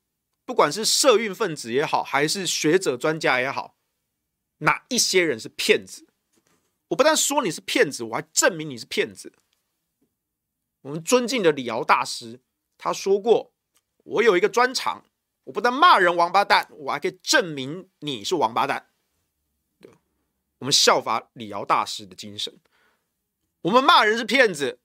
[0.46, 3.76] 不管是社运分子也好，还是学者专家也好，
[4.60, 6.08] 哪一些人是骗子？
[6.90, 9.34] 我不但说你是骗子，我还证明你是骗子。
[10.82, 12.40] 我们尊敬的李敖大师
[12.78, 13.52] 他说过
[14.04, 15.04] ：“我有一个专长，
[15.46, 18.90] 我不但骂人王八蛋，我还可以证明你是王八蛋。
[20.60, 22.60] 我们效法李敖大师的精神，
[23.62, 24.80] 我们骂人是骗子，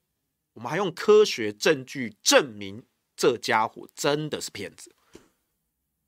[0.55, 4.95] 我们还用科学证据证明这家伙真的是骗子。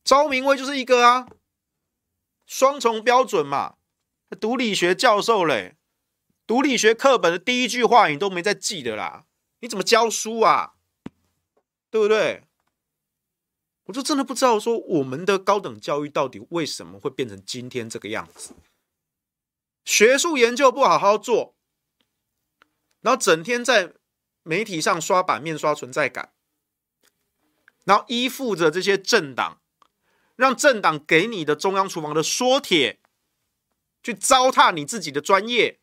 [0.02, 1.28] 昭明威就是一个啊，
[2.52, 3.76] 双重标准嘛，
[4.38, 5.74] 读理学教授嘞，
[6.46, 9.24] 读理学课本的第一句话你都没在记的啦，
[9.60, 10.74] 你怎么教书啊？
[11.88, 12.44] 对不对？
[13.84, 18.54] 我就真的不知道，说我们的高等教育到底为什么会变成今天这个样子？
[19.86, 21.54] 学术研究不好好做，
[23.00, 23.94] 然后整天在
[24.42, 26.34] 媒体上刷版面、刷存在感，
[27.84, 29.61] 然后依附着这些政党，
[30.42, 32.98] 让政党给你的中央厨房的缩帖，
[34.02, 35.78] 去糟蹋你自己的专业。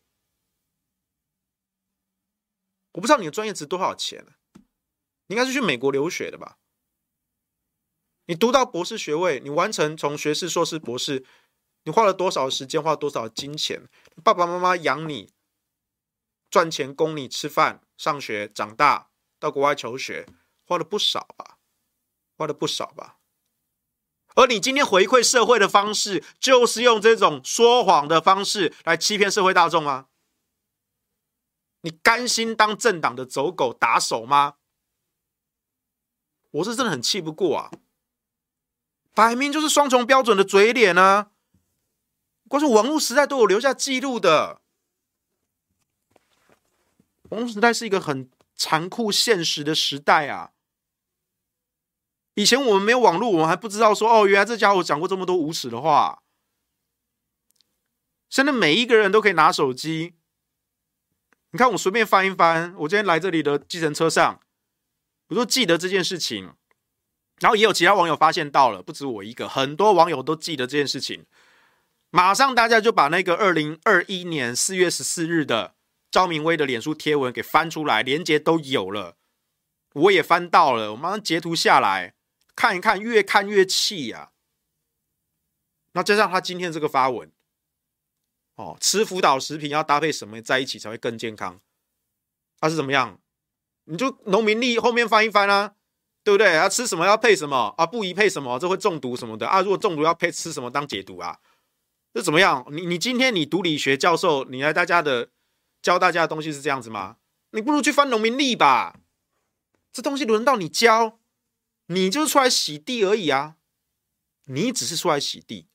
[2.92, 4.26] 我不知道你的专业值多少钱，
[5.28, 6.58] 你应该是去美国留学的吧？
[8.26, 11.24] 你读到博士学位，你完成从学士、硕士、博士，
[11.84, 13.88] 你花了多少时间，花了多少金钱？
[14.22, 15.32] 爸爸妈妈养你，
[16.50, 20.26] 赚钱供你吃饭、上学、长大，到国外求学，
[20.66, 21.56] 花了不少吧？
[22.36, 23.19] 花了不少吧？
[24.40, 30.06] 而你今天回馈社会的方式，就是用这种说谎的方式来欺骗社会大众吗？
[31.82, 34.54] 你甘心当政党的走狗打手吗？
[36.52, 37.70] 我是真的很气不过啊！
[39.14, 41.32] 摆明就是双重标准的嘴脸啊！
[42.48, 44.62] 光是网络时代都有留下记录的。
[47.28, 50.52] 网络时代是一个很残酷现实的时代啊！
[52.40, 56.22] 以前我们没有网络，我们还不知道说哦，原来这家伙讲过这么多无耻的话。
[58.30, 60.14] 现在每一个人都可以拿手机，
[61.50, 64.40] 你看我随便翻一翻，我今天来这里的计程车上，
[65.28, 66.54] 我都记得这件事情。
[67.40, 71.26] 然后也有其他网友发现到了，不止我一个，很多网友都记得这件事情。
[72.08, 75.74] 马上大家就把那个二零二一年四月十四日的
[76.10, 79.16] 赵明威的脸书贴文给翻出来，连接都有了，
[79.92, 82.14] 我也翻到了，我马上截图下来
[82.60, 84.32] 看一看，越看越气呀。
[85.92, 87.32] 那加上他今天这个发文，
[88.56, 91.58] 哦，吃辅导食品要搭配什么在一起才会更健康？
[92.60, 93.18] 他是怎么样？
[93.84, 95.76] 你就农民历后面翻一翻啊。
[96.22, 96.52] 对不对？
[96.54, 97.86] 要吃什么要配什么啊？
[97.86, 99.62] 不宜配什么，这会中毒什么的啊？
[99.62, 101.38] 如果中毒要配吃什么当解毒啊？
[102.12, 102.62] 这怎么样？
[102.70, 105.30] 你你今天你读理学教授，你来大家的
[105.80, 107.16] 教大家的东西是这样子吗？
[107.52, 109.00] 你不如去翻农民历吧。
[109.90, 111.18] 这东西轮到你教，
[111.92, 113.56] 你就是出来洗地而已啊！
[114.44, 115.66] 你只是出来洗地，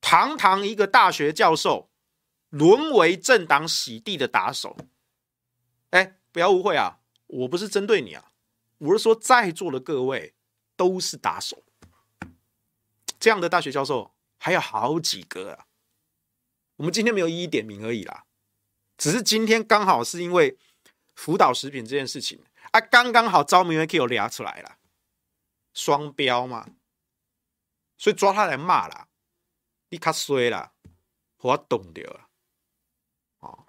[0.00, 1.90] 堂堂一个大学教授，
[2.48, 4.76] 沦为政党洗地的打手。
[5.90, 8.30] 哎，不要误会啊，我不是针对你啊。
[8.78, 10.34] 我是说，在座的各位
[10.76, 11.64] 都是打手，
[13.18, 15.66] 这样的大学教授还有好几个啊。
[16.76, 18.26] 我们今天没有一一点名而已啦，
[18.96, 20.56] 只是今天刚好是因为
[21.16, 24.75] 辅导食品这件事情啊，刚刚好招明威可以有俩出来了，
[25.76, 26.66] 双标嘛，
[27.98, 29.08] 所以抓他来骂啦，
[29.90, 30.72] 你卡衰啦，
[31.36, 32.28] 我懂掉了。
[33.40, 33.66] 哦，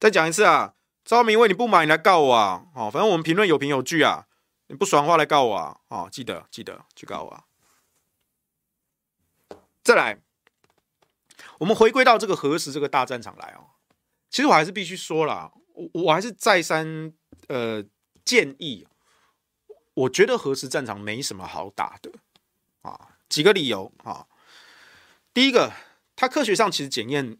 [0.00, 0.74] 再讲一次啊。
[1.02, 2.66] 赵明威，你不买你来告我啊！
[2.74, 4.26] 哦，反正我们评论有凭有据啊，
[4.66, 5.80] 你不爽的话来告我啊！
[5.88, 7.44] 哦，记得记得去告我啊！
[9.82, 10.20] 再来，
[11.58, 13.70] 我们回归到这个核实这个大战场来哦。
[14.28, 17.12] 其实我还是必须说了，我我还是再三
[17.48, 17.82] 呃
[18.24, 18.86] 建议，
[20.00, 22.10] 我觉得核食战场没什么好打的
[22.82, 24.26] 啊，几个理由啊。
[25.32, 25.72] 第一个，
[26.16, 27.38] 它科学上其实检验。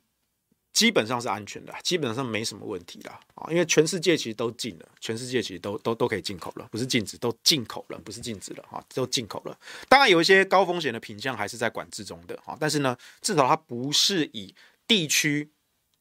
[0.72, 9.58] 基本上是安全的，基本上没什么问题的啊，因为全世界其实都禁了，全世界其实都都都可以进口了，不是禁止，都进口了，不是禁止了啊，都进口了。
[9.88, 14.54] 当然有一些高风险的品项还是在管制中的啊，但是呢，至少它不是以
[14.86, 15.50] 地区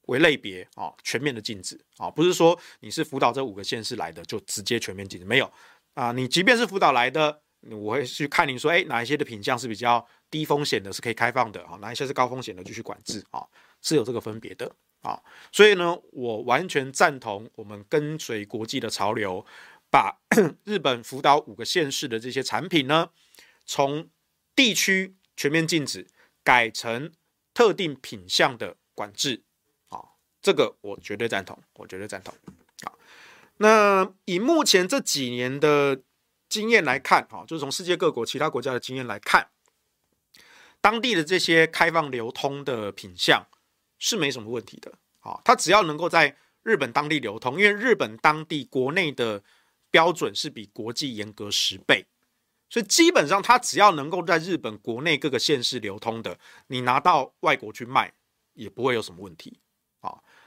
[0.05, 5.51] 为类别啊，全面的禁止啊，不是说你是辅导这五个县市来的就直接全面禁止，没有
[5.99, 7.41] 啊，你即便是辅导来的，
[7.71, 13.45] 我会去看你说，哎，哪一些的品项是比较低风险的，是可以开放的啊，哪一些是高风险的，继续管制啊。
[13.81, 15.21] 是有这个分别的啊，
[15.51, 19.45] 所以呢，我完全赞同我们跟随国际的潮流，
[19.91, 20.17] 把
[20.63, 23.09] 日本福岛五个县市的这些产品呢，
[23.65, 24.07] 从
[24.55, 26.07] 地区全面禁止
[26.45, 27.11] 改成
[27.53, 29.43] 特定品项的管制
[29.89, 29.99] 啊，
[30.41, 32.33] 这个我绝对赞同，我绝对赞同。
[33.59, 36.01] 那以目前这几年的
[36.49, 39.51] 经验来看啊，就是从世界各国其他国家的经验来看，
[40.81, 43.47] 当地的这些开放流通的品相。
[44.01, 49.43] 是没什么问题的，啊，它只要能够在日本当地流通，因为日本当地国内的
[49.91, 52.05] 标准是比国际严格十倍，
[52.69, 58.13] 所以基本上它只要能够在日本国内各个县市流通的，你拿到外国去卖
[58.53, 59.59] 也不会有什么问题。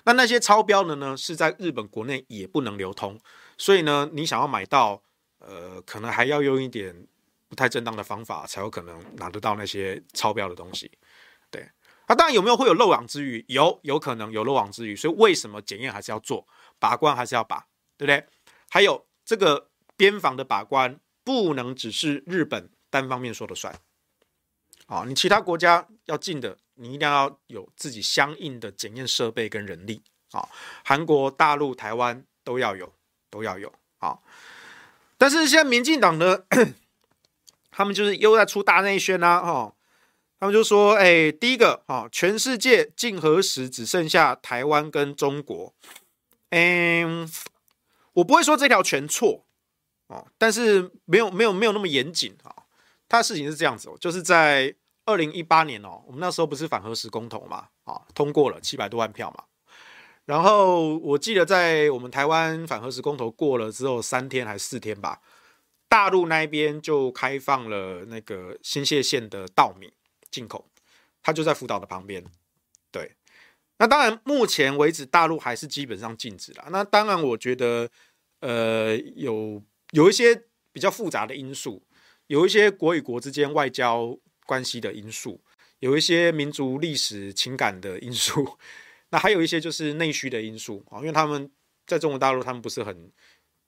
[0.05, 3.19] 那那些超标的呢，是在日本国内也不能流通，
[3.57, 5.03] 所以呢，你想要买到，
[5.39, 7.07] 呃，可能还要用一点
[7.49, 10.91] 不太正当的方法才有可能拿得到那些超标的东西。
[11.51, 11.63] 对，
[12.07, 13.45] 啊，当然有没有会有漏网之鱼？
[13.49, 14.97] 有，有可能有漏网之鱼。
[14.97, 16.47] 所以为什么检验还是要做，
[16.79, 18.27] 把关还是要把，对不对？
[18.69, 20.99] 还有这个边防的把关。
[21.25, 23.73] 不能只是日本单方面说了算，
[24.87, 30.03] 啊，你其他国家要进的，你一定要有自己相应的检验设备跟人力
[30.33, 30.49] 啊。
[30.85, 32.93] 韩国、大陆、台湾都要有，
[33.31, 34.19] 都要有啊。
[35.17, 36.45] 但是现在民进党呢，
[37.71, 39.75] 他们就是又在出大内宣啦，哈，
[40.41, 45.73] 他们就说，哎，第一个啊，全世界禁核时只剩下台湾跟中国，
[46.51, 47.31] 嗯，
[48.15, 49.47] 我不会说这条全错。
[50.09, 52.55] 哦，但是没有没有没有那么严谨啊。
[53.09, 59.45] 他事情是这样子哦，就是在二零一八年哦，我们那时候不是反核食公投嘛，啊，通过了七百多万票嘛。
[60.25, 65.21] 然后我记得在我们台湾反核食公投过了之后三天还是四天吧，
[65.89, 69.93] 大陆那边就开放了那个新泻县的稻米
[70.31, 70.67] 进口，
[71.23, 72.25] 它就在福岛的旁边。
[72.91, 73.17] 对，
[73.79, 76.67] 那当然目前为止大陆还是基本上禁止了。
[76.71, 77.91] 那当然我觉得
[78.41, 79.63] 呃有。
[79.93, 81.83] 有一些比较复杂的因素，
[82.29, 85.41] 有一些国与国之间外交关系的因素，
[85.81, 88.59] 有一些民族历史情感的因素，
[89.11, 91.51] 那还有一些就是内需的因素啊，因为他们
[91.87, 93.11] 在中国大陆，他们不是很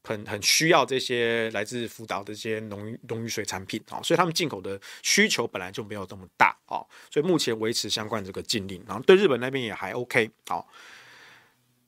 [0.03, 10.69] 很很需要这些来自福岛的这些农农渔水产品啊，所以他们进口的需求本来就没有这么大啊，所以目前维持相关这个禁令，然后对日本那边也还 OK 好，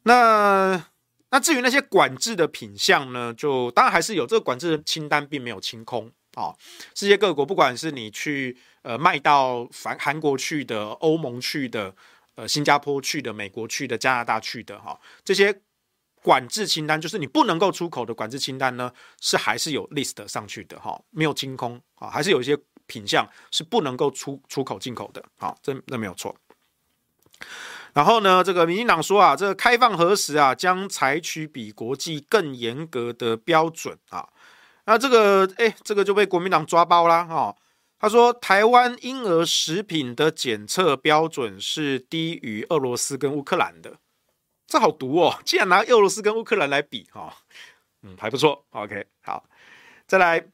[0.03, 0.87] 那。
[1.28, 6.57] 那至于那些管制的品项呢，就当然还是有这个管制的清单，并没有清空好。
[6.95, 11.95] 世界各国，不管是你去呃卖到韩韩国去的、欧盟去的、
[12.34, 15.62] 呃新加坡去的、美国去的、加拿大去的哈，这些
[16.22, 26.37] 管制清单，就是你不能够出口的管制清单呢，是还是有 list 上去的哈，没有清空啊，还是有一些品项是不能够出出口进口的，好，这这没有错。
[27.95, 34.28] 然后呢，这个民进党说啊，这个开放核食啊，将采取比国际更严格的标准啊。
[34.87, 37.24] 那这个，哎，这个就被国民党抓包啦。
[37.24, 37.55] 哈。
[37.99, 43.99] 他说，台湾婴儿食品的检测标准是低于俄罗斯跟乌克兰的，
[44.66, 45.41] 这好毒哦！
[45.45, 47.34] 竟然拿俄罗斯跟乌克兰来比，哈，
[48.03, 48.66] 嗯，还不错。
[48.70, 49.49] OK，好，
[50.07, 50.47] 再来，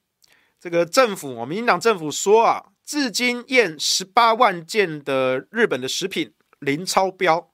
[0.60, 6.32] 这个政府，我民进党政府说啊，至今验十八万件的日本的食品。
[6.60, 7.50] 零超标，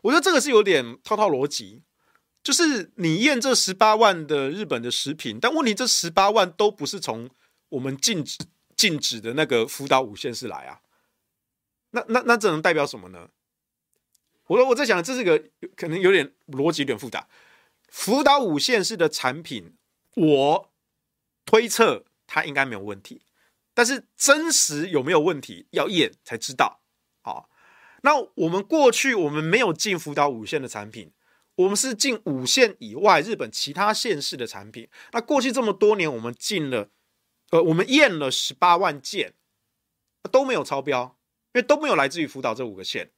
[0.00, 1.82] 我觉得这个是有点套套逻辑，
[2.42, 7.30] 就是你验这十八万的日本的食品，但问题这十八万都不是从
[7.68, 8.38] 我们禁止
[8.74, 10.80] 禁止的那个福岛五县市来啊，
[11.90, 13.28] 那那那这能代表什么呢？
[14.48, 15.42] 我我在想，这是个
[15.76, 17.28] 可能有点逻辑有点复杂。
[17.88, 19.76] 福岛五县市的产品，
[20.16, 20.72] 我
[21.46, 23.22] 推测它应该没有问题，
[23.72, 26.80] 但是真实有没有问题要验才知道
[27.22, 27.44] 啊。
[28.02, 31.12] 那我们过去我们没有进福岛五县的产品，
[31.56, 34.88] 我们是进五县以外日本其他县市的产品。
[35.12, 36.88] 那过去这么多年，我们进了，
[37.50, 39.34] 呃，我们验了十八万件，
[40.30, 41.18] 都没有超标，
[41.52, 43.12] 因为都没有来自于福岛这五个县。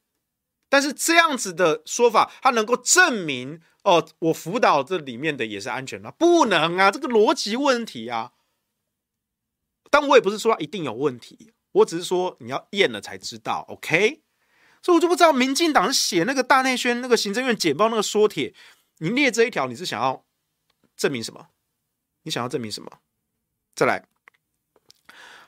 [0.67, 6.11] 但是这样子的说法，它能够证明哦，我福岛这里面的也是安全吗？
[6.11, 8.33] 不能啊，这个逻辑问题啊。
[9.89, 14.23] 但我也不是说一定有问题，我只是说你要验了才知道，OK？
[14.85, 18.53] 所以我就不知道，民进党写那个大内宣，那个行政院简报那个说帖，
[18.99, 20.23] 你列这一条，你是想要
[20.95, 21.47] 证明什么？
[22.21, 22.91] 你想要证明什么？
[23.75, 24.05] 再来，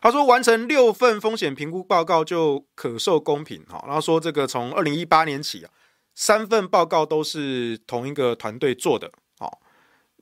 [0.01, 5.69] 他说完成六份风险评估报告就可受公平，哈，然后说这个从二零一八年起啊，
[6.15, 9.61] 三份报告都是同一个团队做的，好，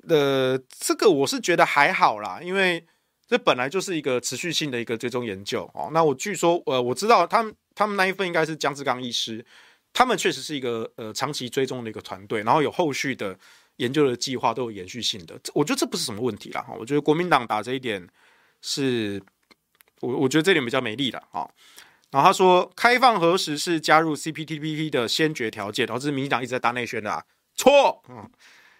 [0.10, 2.86] 呃，这个我是觉得还好啦，因为
[3.26, 7.56] 这本来就是一个持续性的一个追踪研究，哦，那我据说，呃，我知道他们。
[7.76, 9.46] 他们那一份应该是姜志刚医师，
[9.94, 13.38] 他们确实是一个呃长期追踪的一个团队，然后有后续的
[13.76, 16.66] 研究的计划都有延续性的，我觉得这不是什么问题啦。
[16.80, 18.08] 我觉得国民党打这一点
[18.62, 19.22] 是，
[20.00, 21.48] 我我觉得这点比较没力的啊。
[22.12, 28.30] 然后他说开放核食是加入 CPTPP 的先决条件，然后这是民进党一直在大内宣的啊，错，嗯，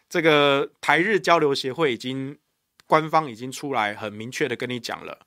[0.08, 2.38] 这个台日交流协会已经
[2.88, 5.26] 官方已经出来很明确的跟你讲了。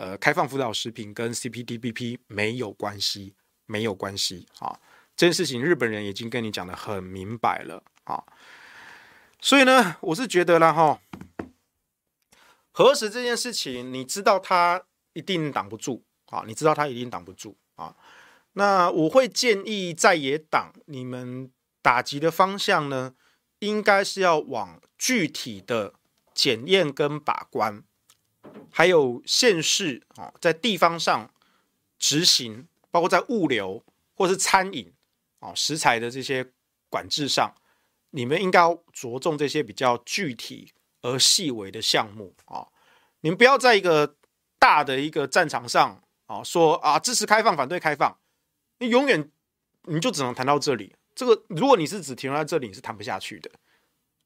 [0.00, 3.34] 呃，开放辅导食品跟 CPTPP 没有关系，
[3.66, 4.80] 没有关系啊！
[5.14, 8.24] 这件事情日本人已经跟你讲的很明白了啊！
[9.42, 11.02] 所以呢，我是觉得啦哈，
[12.70, 14.82] 核实这件事情，你知道他
[15.12, 17.94] 一定挡不住啊，你知道他一定挡不住啊。
[18.54, 23.14] 那我会建议在野党，你们打击的方向呢，
[23.58, 25.92] 应该是要往具体的
[26.32, 27.84] 检验跟把关，
[28.72, 31.30] 还有县市啊，在地方上
[31.98, 34.92] 执行，包括在物流或是餐饮
[35.40, 36.52] 啊食材的这些
[36.88, 37.54] 管制上，
[38.10, 38.60] 你们应该
[38.92, 42.68] 着重这些比较具体而细微的项目啊。
[43.20, 44.16] 你们不要在一个
[44.58, 48.18] 大的一个战场上啊说啊支持开放，反对开放。
[48.78, 49.30] 你永远
[49.82, 50.94] 你就只能谈到这里。
[51.14, 53.50] 这个如果你是只停留在这里，你是谈不下去的。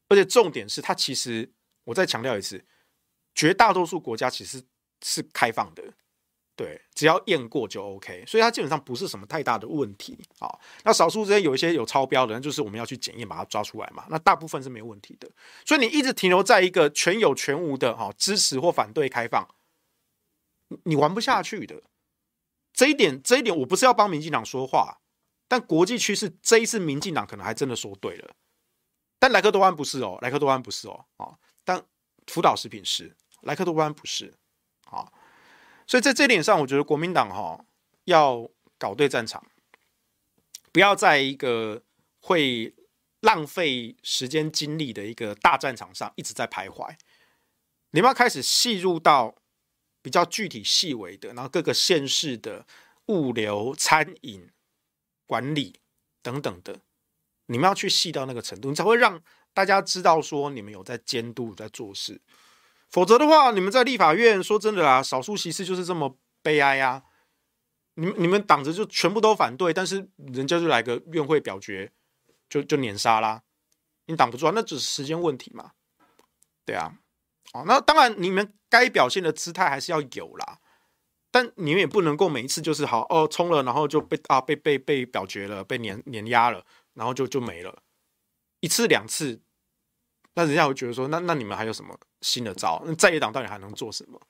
[0.09, 1.51] 而且重点是，它其实
[1.85, 2.65] 我再强调一次，
[3.35, 4.63] 绝大多数国家其实
[5.03, 5.83] 是开放的，
[6.57, 8.25] 对，只要验过就 OK。
[8.27, 10.49] 所以它基本上不是什么太大的问题啊。
[10.85, 14.07] 那少数之间有一些有超标的，那就是我们要去检验把它抓出来嘛。
[14.09, 15.29] 那大部分是没问题的。
[15.65, 19.47] 所以你一直停留在一个全有全无的哈支持或反对开放，
[20.85, 21.83] 你玩不下去的。
[22.73, 24.99] 这一点，这一点，我不是要帮民进党说话，
[25.47, 28.35] 但国际趋势这一次，民进党可能还真的说对了。
[29.21, 31.81] 但莱克多安不是哦，莱克多安不是哦，啊，但
[32.27, 33.15] 福岛食品是，
[33.45, 34.35] 莱克多巴胺不是，
[34.87, 35.13] 啊，
[35.87, 37.65] 所以在这点上，我觉得国民党哈
[38.05, 39.45] 要搞对战场，
[40.73, 41.83] 不要在一个
[42.21, 42.75] 会
[43.21, 46.97] 浪费时间精力的一个大战场上一直在徘徊，
[47.91, 49.37] 你们要开始细入到。
[50.05, 52.67] 比较具体细微的，然后各个县市的
[53.07, 54.51] 物流、餐饮
[55.25, 55.81] 管理
[56.21, 56.79] 等等的，
[57.47, 59.23] 你们要去细到那个程度，你才会让
[59.55, 62.21] 大家知道说你们有在监督、在做事。
[62.95, 67.03] 否则的话，你们在立法院说真的啦，少数席次就是这么悲哀啊！
[67.95, 71.91] 你们你们挡着就全部都反对，但是人家就来个院会表决，
[72.49, 73.43] 就就碾杀啦，
[74.07, 75.73] 你挡不住啊，那只是时间问题嘛。
[76.65, 76.97] 对啊。
[77.53, 80.61] 哦，那当然，你们该表现的姿态还是要有啦，
[81.33, 87.83] 但你们也不能够每一次就是好哦冲了，然后就被啊被被被表决了，被碾碾压了，然后就就没了，
[88.61, 89.43] 一次两次，
[90.35, 92.83] 那人家会觉得说，那那你们还有什么新的招？
[92.85, 94.21] 那在野党到底还能做什么？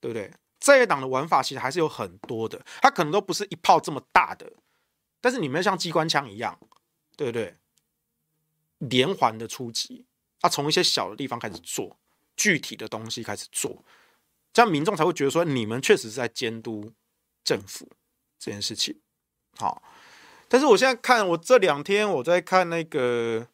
[0.00, 0.30] 对不对？
[0.58, 4.52] 在野党的玩法其实还是有很多的，他可能都不是一炮这么大的，
[5.20, 6.58] 但是你们像机关枪一样，
[7.16, 7.56] 对不对？
[8.78, 10.06] 连环的出击，
[10.40, 11.96] 他从一些小的地方开始做。
[12.36, 13.84] 具体的东西开始做，
[14.50, 16.90] 这样民众才会觉得说，你们确实是在监督
[17.44, 17.86] 政府
[18.38, 18.98] 这件事情。
[19.58, 19.82] 好，
[20.48, 23.46] 但是我现在看，我这两天我在看那个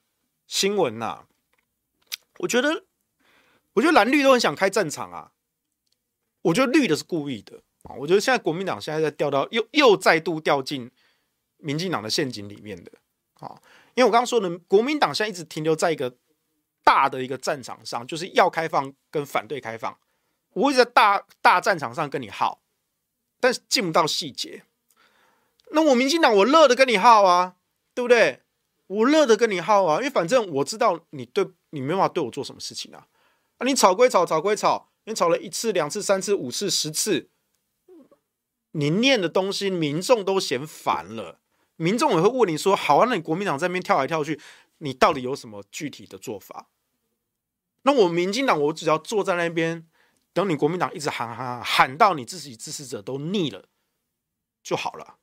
[0.47, 1.27] 新闻呐，
[2.39, 2.85] 我觉得，
[3.75, 5.33] 我觉得蓝绿都很想开战场啊。
[6.43, 7.95] 我觉得绿的是故意的啊。
[7.99, 10.91] 我觉得现在国民党现在在掉到又又再度掉进
[11.59, 12.93] 民进党的陷阱里面的
[13.41, 13.61] 啊，
[13.95, 16.17] 因为我刚刚说的，国民党现在一直停留在一个。
[16.87, 19.99] 大的一个战场上，就是要开放跟反对开放，
[20.53, 22.61] 我会在大大战场上跟你耗，
[23.41, 24.63] 但是进不到细节。
[25.73, 27.57] 那我民进党我乐的跟你耗啊，
[27.93, 28.43] 对不对？
[28.87, 31.45] 我乐的跟你耗啊，因为反正我知道你对
[31.77, 33.07] 你没办法对我做什么事情啊。
[33.59, 37.29] 啊，你吵归吵，吵归吵，你吵了一次、两次、三次、五次、十次，
[38.73, 41.41] 你念的东西民众都嫌烦了，
[41.77, 44.41] 民众也会问你说：好啊，那你国民党在那边跳来跳去，
[44.79, 46.71] 你到底有什么具体的做法？
[47.83, 49.87] 那我民进党，我只要坐在那边，
[50.33, 53.69] 等你国民党一直喊喊喊到你自己支持者都腻了
[54.63, 55.19] 就好了。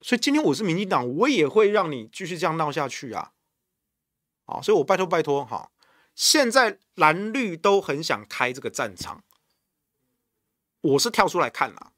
[0.00, 3.32] 所以今天我是民进党，我也会让你继续这样闹下去啊！
[4.44, 5.70] 好，所以我拜托拜托哈，
[6.14, 9.24] 现在蓝绿都很想开这个战场，
[10.80, 11.92] 我是跳出来看了。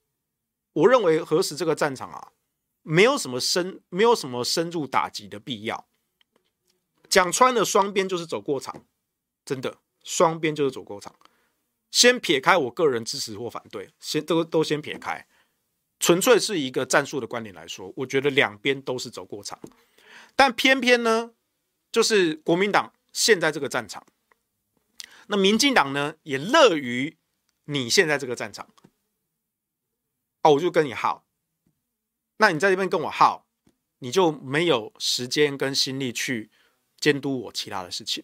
[0.72, 2.32] 我认为何时这个战场啊，
[2.82, 5.86] 没有什么深，没有什么深入打击的必要。
[7.09, 8.84] 讲穿了，双边就是走过场。
[9.44, 11.14] 真的，双边就是走过场。
[11.90, 15.26] 先撇开我个人支持或反对，先都都先撇开，
[15.99, 19.59] 纯粹是一个战术的观点来说，我觉得两边都是走过场。
[20.34, 21.30] 但偏偏呢，
[21.97, 24.07] 就是国民党现在这个战场，
[25.28, 27.16] 那民进党呢也乐于
[27.64, 28.68] 你现在这个战场。
[30.42, 31.24] 哦，我就跟你耗，
[32.36, 33.47] 那你在这边跟我耗，
[34.01, 36.51] 你就没有时间跟心力去
[37.01, 38.22] 监督我其他的事情。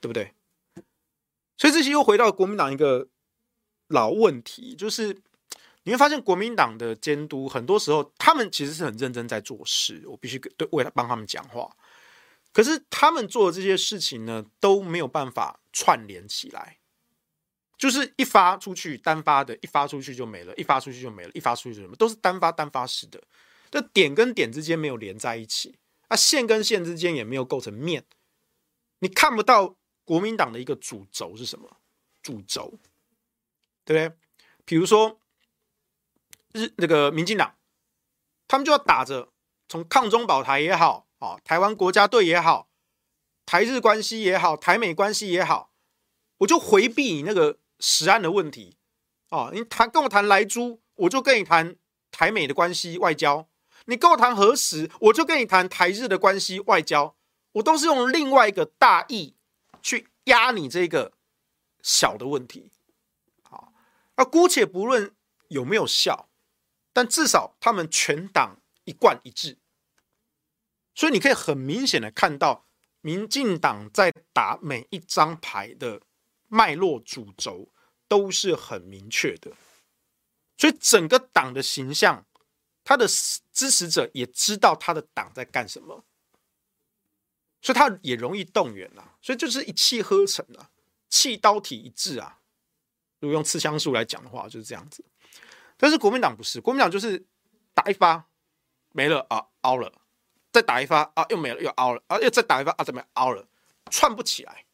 [0.00, 0.34] 对不对？
[1.56, 3.06] 所以这些又回到国民党一个
[3.86, 5.22] 老问题，就是
[5.84, 11.76] 你会发现国民党的监督很多时候，他们其实是很认真在做事，我必须对为了帮他们讲话。
[12.56, 16.78] 可是他们做的这些事情呢，都没有办法串联起来，
[17.76, 23.22] 就是一发出去单发的，一发出去就没了，一发出去就没了，一发出去就什么，都是单发单发式的，
[23.70, 25.76] 这点跟点之间没有连在一起，
[26.08, 28.02] 啊，线跟线之间也没有构成面，
[29.00, 29.76] 你看不到。
[30.06, 31.78] 国民党的一个主轴是什么？
[32.22, 32.78] 主轴，
[33.84, 34.16] 对不对？
[34.64, 35.20] 比如说
[36.52, 37.56] 日那个民进党，
[38.46, 39.32] 他们就要打着
[39.68, 42.68] 从抗中保台也好，啊，台湾国家队也好，
[43.44, 45.70] 台日关系也好，台美关系也好，
[46.38, 48.76] 我就回避你那个实案的问题，
[49.30, 51.76] 啊，你谈跟我谈莱猪，我就跟你谈
[52.10, 53.46] 台美的关系外交；
[53.86, 57.14] 你跟我谈核实，我就跟你谈台日的关系外交。
[57.52, 59.34] 我都是用另外一个大义
[59.80, 61.14] 去压你这个
[61.80, 62.70] 小的问题，
[63.42, 63.72] 好，
[64.16, 65.14] 那姑且不论
[65.48, 66.28] 有没有效，
[66.92, 69.56] 但至少他们全党一贯一致，
[70.96, 72.66] 所以你可以很明显的看到，
[73.02, 76.00] 民进党在打每一张牌的
[76.48, 77.68] 脉络主轴
[78.08, 79.52] 都是很明确的，
[80.56, 82.26] 所以整个党的形象，
[82.82, 83.06] 他的
[83.52, 86.04] 支持者也知道他的党在干什么。
[87.62, 90.70] 所以他也容易动员啊，所以就是一气呵成啊，
[91.08, 92.38] 气刀体一致啊。
[93.18, 95.04] 如果用刺枪术来讲的话，就是这样子。
[95.76, 97.26] 但是国民党不是，国民党就是
[97.74, 98.28] 打一发
[98.92, 99.92] 没了啊，凹了，
[100.56, 103.46] 再打一发啊，又没了，又凹了啊，又再打一发啊，怎么样凹了，
[103.90, 104.64] 串不起来。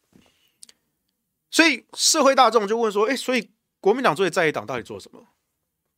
[1.51, 5.27] 所以社会大众就问说：哎，所以国民党最在野党到底做什么？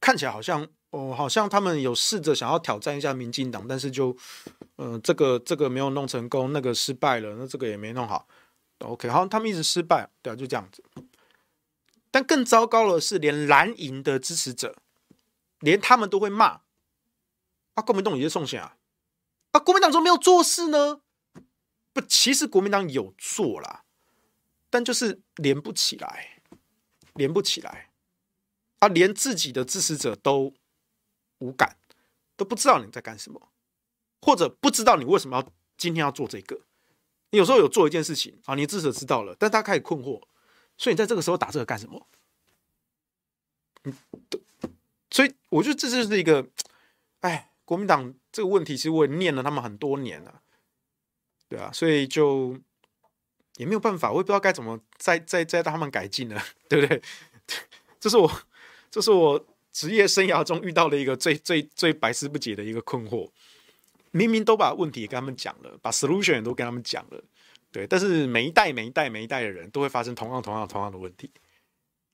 [0.00, 4.16] 看起来好像哦，好像他们有试着想要挑战一下民进党，但是就。
[4.76, 8.26] 嗯、这个这个没有弄成功，那个失败了，那这个也没弄好。
[8.80, 10.82] OK，好，他们一直失败，对啊，就这样子。
[12.10, 14.74] 但更糟糕的是，连蓝营的支持者，
[15.60, 16.62] 连他们都会骂
[17.74, 18.74] 啊，国民党也是送钱啊，
[19.54, 21.00] 啊，国民党怎么没有做事呢？
[21.92, 23.84] 不，其实国民党有做啦，
[24.68, 26.42] 但就是连不起来，
[27.14, 27.90] 连不起来
[28.80, 30.52] 啊，连自己的支持者都
[31.38, 31.76] 无感，
[32.36, 33.50] 都不知道你在干什么。
[34.20, 36.58] 或者不知道你为什么要今天要做这个，
[37.30, 40.20] 你有时候有做一件事情啊，你至少知道了，但他开始困惑，
[40.76, 42.08] 所以你在这个时候打这个干什么？
[43.84, 43.94] 嗯，
[45.10, 46.48] 所以我觉得这就是一个，
[47.20, 50.42] 哎，国民党这个问题，其实我也念了他们很多年了，
[51.48, 52.58] 对啊，所以就
[53.58, 57.00] 也没有办法，我也不知道该怎么再再再让他们改进了， 对不对？
[58.00, 58.28] 这是我
[58.90, 63.30] 这是我职业生涯中遇到的一个最最最百思不解的一个困惑。
[64.10, 67.22] 明明都把问题跟他们讲了，把 solution 也都跟他们讲了，
[67.72, 71.30] 对，但是每一代、每一代、每一代的人都会发生同样、同样、同样的问题，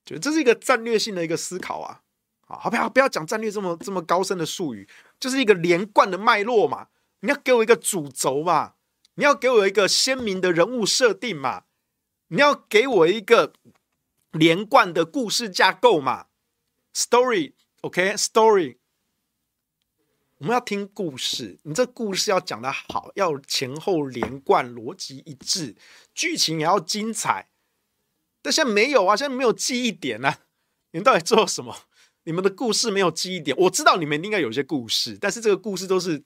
[0.03, 2.01] 就这是一个战略性的一个思考啊，
[2.47, 4.87] 好，不要不要讲战略这么这么高深的术语，
[5.21, 6.87] 就是一个连贯的脉络嘛，
[7.19, 8.73] 你要给我一个主轴嘛，
[9.13, 11.65] 你要给我一个鲜明的人物设定嘛，
[12.29, 13.53] 你要给我一个
[14.31, 16.25] 连贯的故事架构嘛
[16.95, 18.77] ，story，OK，story。
[20.39, 25.75] 我们要听故事，你这故事要讲得好，要前后连贯，逻辑一致，
[26.15, 27.51] 剧情也要精彩。
[28.41, 30.39] 但现在没有啊，现在没有记忆点啊。
[30.93, 31.77] 你到底做什么？
[32.23, 33.55] 你们的故事没有记忆点。
[33.57, 36.23] 我知道你们应该有些故事，但是这个故事都是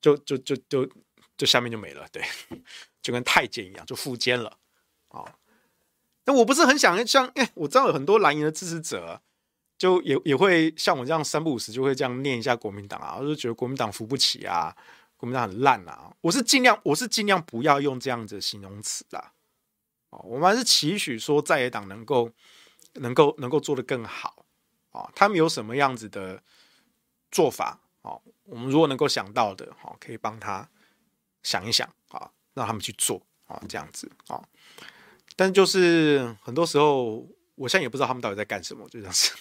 [0.00, 0.88] 就就就就
[1.36, 2.24] 就下面就没了，对，
[3.02, 4.58] 就跟太监一样，就富奸了
[5.08, 5.36] 啊。
[6.24, 9.22] 那我不是很想像，哎，我知道有很多蓝营的支持者。
[9.78, 14.74] 就也也会像我这样三不五时就会这样念一下国民党啊，我就觉得国民党扶不起啊，
[15.18, 16.10] 国民党很烂啊。
[16.22, 19.34] 我是尽量，我是尽量不要用这样子形容词啦。
[20.08, 22.32] 哦，我们还是期许说在野党能够
[22.94, 24.45] 能够能够做得更好
[24.96, 25.12] 啊。
[25.14, 26.42] 他们有什么样子的
[27.30, 28.18] 做法啊？
[28.44, 30.68] 我们如果能够想到的，好，可以帮他
[31.42, 34.42] 想一想啊，让他们去做啊，这样子啊。
[35.36, 39.34] 但就是很多时候，我现在也不知道他们到底在干什么，就这样子。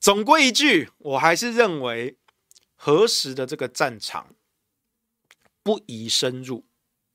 [0.00, 2.16] 总归一句，我还是认为
[2.76, 4.34] 何时的这个战场
[5.62, 6.64] 不宜深入，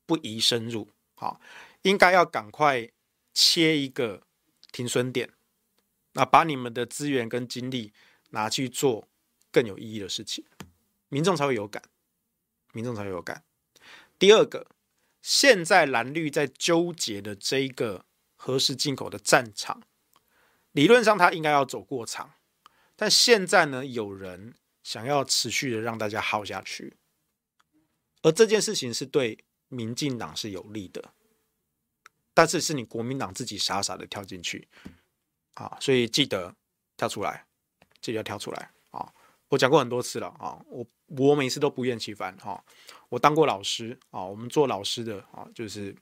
[0.04, 0.88] 不宜深入。
[1.14, 1.40] 好，
[1.82, 2.90] 应该要赶快
[3.32, 4.22] 切一个
[4.70, 5.30] 停损点，
[6.12, 7.92] 那把你们的资源跟精力
[8.30, 9.08] 拿去做
[9.50, 10.44] 更有意义的事情，
[11.08, 11.82] 民众才会有感，
[12.72, 13.44] 民众才会有感。
[14.18, 14.66] 第二个，
[15.20, 18.04] 现在蓝绿在纠结的这一个
[18.36, 19.82] 何时进口的战场。
[20.72, 22.34] 理论上它应该要走过场，
[22.96, 26.96] 但现在呢，有人想要持续的让大家耗下去，
[28.22, 31.12] 而这件事情是对民进党是有利的，
[32.32, 34.66] 但是是你国民党自己傻傻的跳进去
[35.54, 36.54] 啊，所以记得
[36.96, 37.44] 跳出来，
[38.00, 39.12] 记得跳出来啊！
[39.48, 42.62] 我讲过很多次了啊，我我每次都不厌其烦哈，
[43.08, 45.94] 我当过老师啊，我们做老师的啊，就是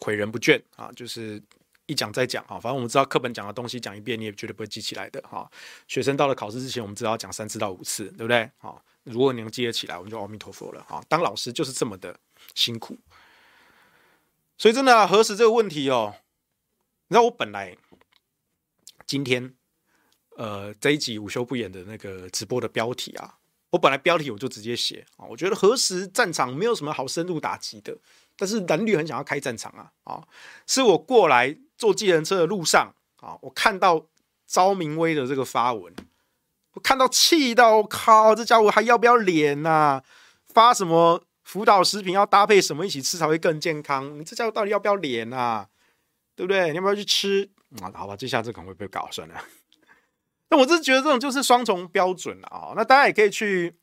[0.00, 1.42] 诲人不倦啊，就是。
[1.88, 5.48] 一讲再讲啊，反正我们知道课本讲的东西讲一遍你也绝对不会记起来的哈。
[5.86, 8.50] 学生到了考试之前，我们知道要讲三次到五次，对不对？
[8.58, 11.00] 好，如果你能记得起来，我们就阿弥陀佛了哈。
[11.08, 12.18] 当老师就是这么的
[12.56, 12.98] 辛苦，
[14.58, 16.12] 所以真的核实这个问题哦，
[17.06, 17.76] 你知道我本来
[19.06, 19.54] 今天
[20.36, 23.34] 呃这一集午休不演的那个直播的标题啊，
[23.70, 27.96] 我本来标题我就直接写啊，我觉得何时战场没有什么好深入打击的，
[28.36, 30.26] 但是蓝绿很想要开战场啊啊，
[30.66, 34.06] 是我过来坐计程车的路上啊，我看到
[34.46, 35.94] 赵明威的这个发文，
[36.72, 40.02] 我看到气到靠，这家伙还要不要脸呐、
[40.48, 44.18] 发什么辅导食品要搭配什么一起吃才会更健康？
[44.18, 45.68] 你这家伙到底要不要脸啊？
[46.34, 46.70] 对不对？
[46.70, 47.48] 你要不要去吃？
[47.80, 49.44] 啊，好吧，这下子可能会被搞算了。
[50.48, 52.72] 那我是觉得这种就是双重标准啊。
[52.76, 53.76] 那大家也可以去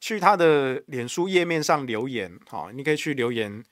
[0.00, 3.64] 去他的脸书页面上留言，好，你可以去留言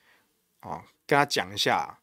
[0.61, 1.99] 啊，跟他讲一下。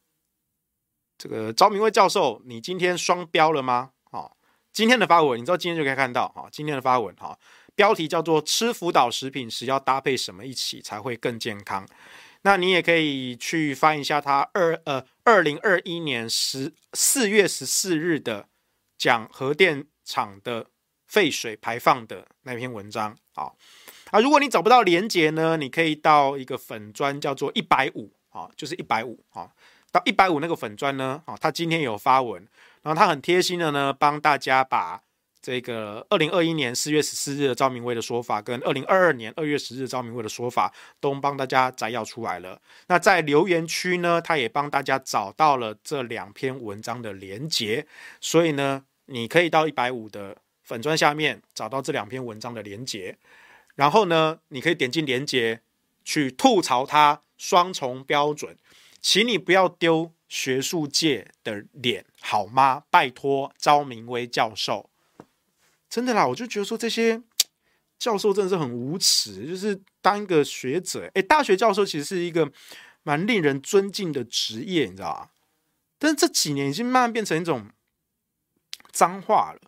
[1.17, 3.93] 这个赵明威教授，你今天双标了吗？
[4.11, 4.33] 啊，
[4.73, 7.39] 今天的发文，你知道今天就可以看到啊，今天的发文哈，
[7.75, 11.89] 标题叫做“吃辅导食品时要搭配什么一起才会更健康”。
[12.45, 18.49] 那你也可以去翻一下他二呃二零二一年十四月十四日的
[18.97, 20.67] 讲核电厂的
[21.07, 23.53] 废水排放的那篇文章啊
[24.11, 29.51] 啊，如果你找不到连接呢，你可以到一个粉砖叫做一百五啊，就是一百五啊，
[29.91, 32.47] 到一百五那个粉砖呢啊，他今天有发文，
[32.83, 35.03] 然后他很贴心的呢帮大家把。
[35.45, 42.59] 这个二零二一年四月十四日的赵明威的说法，跟二零二二年二月十日赵明威的说法，都帮大家摘要出来了。
[42.87, 47.87] 那在留言区呢，他也帮大家找到了这两篇文章的连结，
[48.23, 53.19] 所以呢，你可以到一百五的粉专下面找到这两篇文章的连结，
[53.75, 55.61] 然后呢，你可以点进连结
[56.07, 58.57] 去吐槽他双重标准，
[59.03, 62.85] 请你不要丢学术界的脸好吗？
[62.89, 64.89] 拜托，赵明威教授。
[65.95, 67.23] 真的啦，我就觉得说这些
[68.01, 72.51] 教授真的是很无耻，就是当一个学者，哎，大学教授其实是一个
[73.05, 75.31] 蛮令人尊敬的职业，你知道吧？
[75.97, 77.71] 但是这几年已经慢慢变成一种
[78.91, 79.61] 脏话了，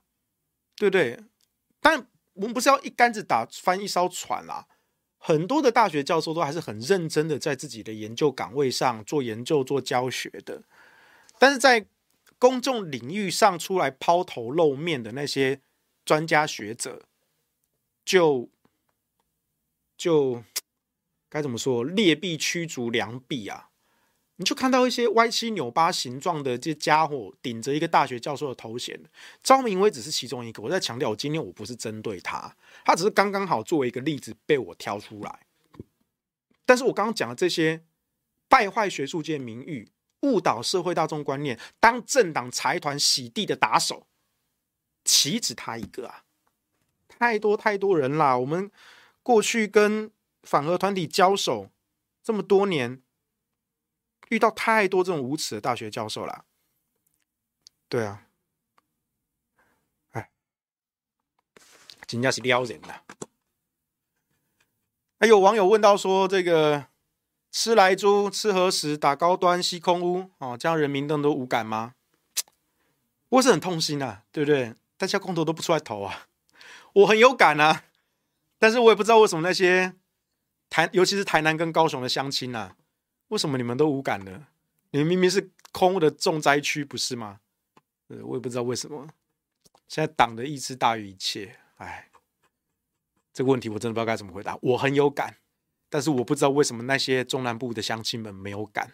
[0.74, 1.16] 对不对？
[1.80, 4.66] 但我们不是要一竿子打翻一艘船啦，
[5.18, 10.64] 很多的大学教授都还是很认真的在自己的研究岗位上做研究、做教学的，
[11.38, 11.86] 但是在
[12.36, 15.60] 公众领域上出来抛头露面的那些。
[16.06, 17.02] 专家学者
[18.04, 18.48] 就
[19.98, 20.42] 就
[21.28, 21.82] 该怎么说？
[21.84, 23.70] 劣币驱逐良币啊！
[24.36, 29.00] 你就看到一些歪七扭八形状的这些家伙，顶着一个大学教授的头衔。
[29.42, 30.62] 张明威只是其中一个。
[30.62, 32.54] 我在强调，我今天我不是针对他，
[32.84, 35.40] 他只是刚刚好作为一个例子被我挑出来。
[36.64, 37.82] 但是我刚刚讲的这些
[38.46, 39.88] 败坏学术界名誉、
[40.20, 44.06] 误导社会大众观念、当政党财团洗地的打手。
[45.06, 46.24] 岂止他一个啊！
[47.08, 48.36] 太多太多人啦！
[48.36, 48.70] 我们
[49.22, 50.10] 过去跟
[50.42, 51.70] 反核团体交手
[52.22, 53.00] 这么多年，
[54.28, 56.44] 遇到太多这种无耻的大学教授啦。
[57.88, 58.26] 对啊，
[60.10, 60.30] 哎，
[62.06, 63.00] 真的是撩人呐！
[65.18, 66.88] 还有网友问到说：“这个
[67.50, 71.94] 吃来猪、吃核食、打高端、吸空屋，哦，这样人民都都无感吗？”
[73.30, 74.74] 我是很痛心啊，对不对？
[74.96, 76.28] 大家空投都不出来投啊，
[76.94, 77.84] 我很有感啊，
[78.58, 79.94] 但是我也不知道为什么那些
[80.70, 82.76] 台，尤其是台南跟高雄的乡亲啊，
[83.28, 84.46] 为什么你们都无感呢？
[84.90, 87.40] 你们明明是空的重灾区，不是吗？
[88.08, 89.08] 呃，我也不知道为什么。
[89.88, 92.08] 现在党的意志大于一切，哎，
[93.32, 94.58] 这个问题我真的不知道该怎么回答。
[94.62, 95.36] 我很有感，
[95.90, 98.92] 但是我不知道为什么那些中南部的乡亲们没有感。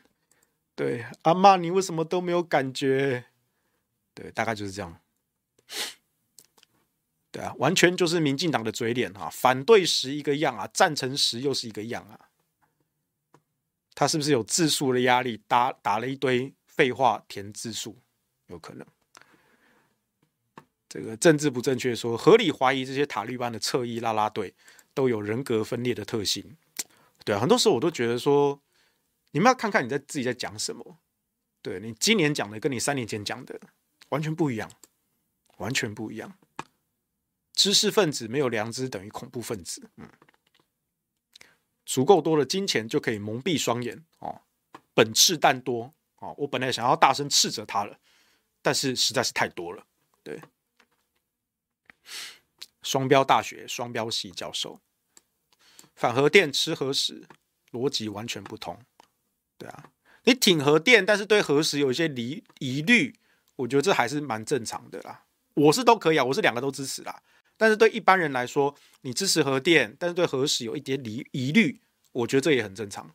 [0.75, 3.27] 对，阿妈，你为什么都没有感觉？
[4.15, 4.99] 对，大概就是这样。
[7.31, 9.31] 对啊，完全就是民进党的嘴脸啊！
[9.33, 12.29] 反对时一个样啊，赞成时又是一个样啊。
[13.95, 17.97] 他是不是有字数的压力，打打了一堆废话填字数？
[18.49, 18.87] 有可能。
[20.89, 24.55] 这个政治不正确说，合理怀疑这些塔利班的侧翼拉拉队
[24.93, 26.57] 都有人格分裂的特性。
[27.25, 28.61] 对啊，很多时候我都觉得说，
[29.31, 30.99] 你们要看看你在自己在讲什么。
[31.63, 33.59] 对，你今年讲的跟你三年前讲的
[34.11, 34.71] 完全不一样。
[35.63, 36.37] 完全不一样。
[37.55, 39.89] 知识分子没有良知等于恐怖分子。
[39.97, 40.11] 嗯，
[41.87, 44.43] 足够多的金钱就可以蒙蔽双眼哦。
[44.93, 46.35] 本赤但多哦。
[46.39, 48.01] 我本来想要大声斥责他了，
[48.61, 49.87] 但是实在是太多了。
[50.25, 50.41] 对，
[52.83, 54.81] 双标大学双标系教授，
[55.95, 57.29] 反核电吃核食，
[57.71, 58.81] 逻辑完全不同。
[59.59, 59.93] 对啊，
[60.25, 63.15] 你挺核电，但是对核食有一些疑疑虑，
[63.57, 65.27] 我觉得这还是蛮正常的啦。
[65.55, 67.23] 我是都可以啊，我是两个都支持啦。
[67.57, 71.81] 但是对一般人来说，你支持核电，但是对核食有一点疑疑虑，
[72.13, 73.15] 我觉得这也很正常。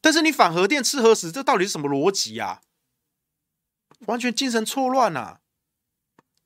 [0.00, 2.62] 但是你反核电吃核食，这到底是什么逻辑啊？
[4.06, 5.38] 完全精神错乱呐！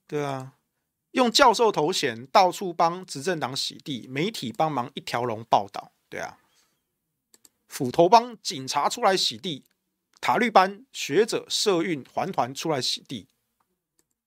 [0.07, 0.53] 对啊，
[1.12, 5.93] 用教授头衔到处帮执政党洗地，媒体帮忙一条龙报道。
[6.09, 6.39] 对啊，
[7.66, 9.64] 斧头帮警察出来洗地，
[10.20, 13.29] 塔利班学者社运环团出来洗地。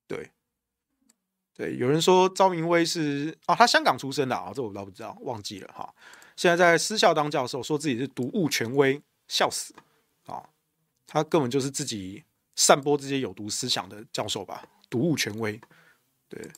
[0.08, 0.32] 对，
[1.60, 5.94] 对，有人说赵明威是啊，他香港出生的啊，这我倒不知道，忘记了哈。
[6.38, 9.74] 现在在私校当教授，说自己是毒物权威，笑死
[10.26, 10.42] 啊！
[11.06, 12.24] 他根本就是自己
[12.56, 14.66] 散播这些有毒思想的教授吧？
[14.90, 15.60] 毒物权威，
[16.30, 16.50] 对。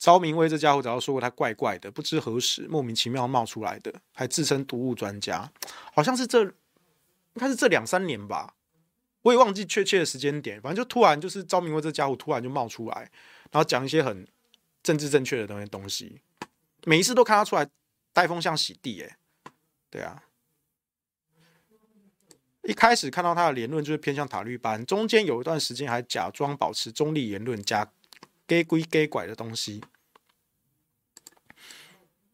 [0.00, 5.48] 赵明威这家伙早就说过，他怪怪的，不知何时莫名其妙冒出来的，还自称毒物专家，
[5.94, 6.52] 好像是这应
[7.36, 8.52] 该是这两三年吧，
[9.22, 13.10] 我也忘记确切的时间点，反正就突然就是赵明威这家伙突然就冒出来，
[13.50, 14.26] 然后讲一些很
[14.82, 16.20] 政治正确的东西东西，
[16.84, 17.68] 每一次都看他出来。
[18.14, 19.16] 带风向洗地，哎，
[19.88, 20.22] 对啊，
[22.62, 27.90] 一开始看到他的言论就是偏向塔绿班，中间有一段时间还假装保持中立言论，加
[28.46, 29.82] 给归给拐的东西。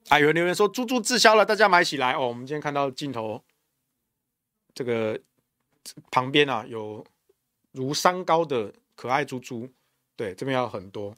[0.09, 2.27] 啊，有人留言说猪猪滞销了，大家买起来哦。
[2.27, 3.45] 我们今天看到镜头
[4.75, 5.21] 这个
[6.11, 7.05] 旁边啊，有
[7.73, 9.69] 如山高的可爱猪猪，
[10.17, 11.15] 对，这边要很多。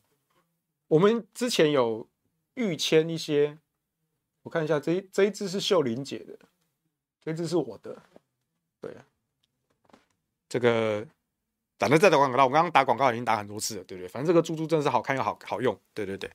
[0.89, 2.09] 我们之前有
[2.55, 3.59] 预签一些。
[4.43, 6.35] 我看一下，这一这一只是秀玲姐的，
[7.23, 7.95] 这只是我的，
[8.81, 8.91] 对，
[10.49, 11.07] 这个
[11.79, 14.09] 反正在打广告，我刚刚打广告已经打很多次了，对不对？
[14.09, 16.31] 反正这个猪猪真的是好看又好好用，对对对，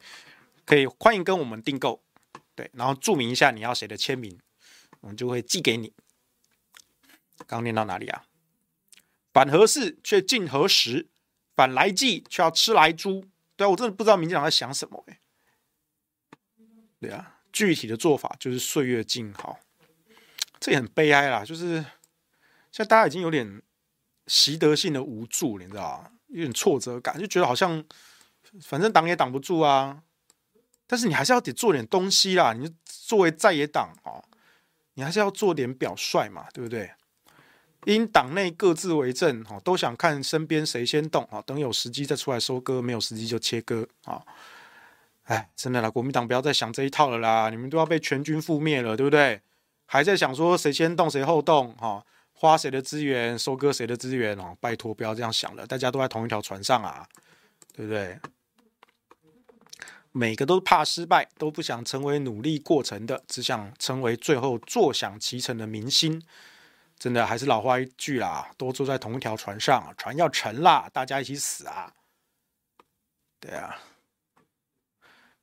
[0.66, 2.00] 可以欢迎跟我们订购，
[2.54, 4.40] 对，然后注明一下你要谁的签名，
[5.02, 5.92] 我们就会寄给你。
[7.48, 8.26] 刚念到哪里啊？
[9.34, 11.08] 反核四却进何时，
[11.56, 13.26] 反莱剂却要吃来猪，
[13.56, 15.20] 对啊，我真的不知道民进党在想什么哎，
[17.00, 17.34] 对啊。
[17.52, 19.58] 具体的做法就是岁月静好，
[20.60, 21.46] 这也很悲哀啦。
[21.46, 21.76] 就是
[22.70, 23.62] 现在大家已经有点
[24.28, 26.12] 习得性的无助，你知道吗？
[26.28, 27.82] 有点挫折感，就觉得好像
[28.60, 30.04] 反正挡也挡不住啊。
[30.86, 32.52] 但是你还是要得做点东西啦。
[32.52, 34.22] 你作为在野党哦，
[34.96, 36.92] 你还是要做点表率嘛，对不对？
[37.86, 41.42] 因党内各自为政，哈，都想看身边谁先动啊。
[41.46, 44.22] 等有时机再出来收割，没有时机就切割啊。
[45.26, 47.50] 哎，真的啦，国民党不要再想这一套了啦！
[47.50, 49.42] 你们都要被全军覆灭了，对不对？
[49.86, 54.56] 还在想说谁先动谁后动，哈，花谁的资源收割谁的资源哦？
[54.60, 57.08] 拜托不要这样想了，大家都在同一条船上啊，
[57.74, 58.20] 对不对？
[60.12, 66.22] 每个都怕失败，都不想成为努力过程的，只想成为最后坐享其成的明星。
[66.98, 71.93] 真的还是老话一句啦，都坐在同一条船上，船要沉啦，大家一起死啊！
[73.39, 73.78] 对啊。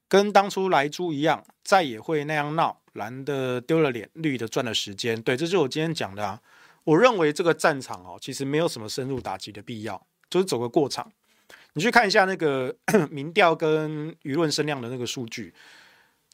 [0.08, 5.20] 跟当初莱猪一样，再也会那样闹，蓝的丢了脸，绿的赚了时间。
[5.22, 6.40] 对，这就是我今天讲的啊。
[6.84, 11.10] 我认为这个战场哦，其实没有什么深入打击的必要，就是走个过场。
[11.74, 12.74] 你去看一下那个
[13.10, 15.54] 民调跟舆论声量的那个数据，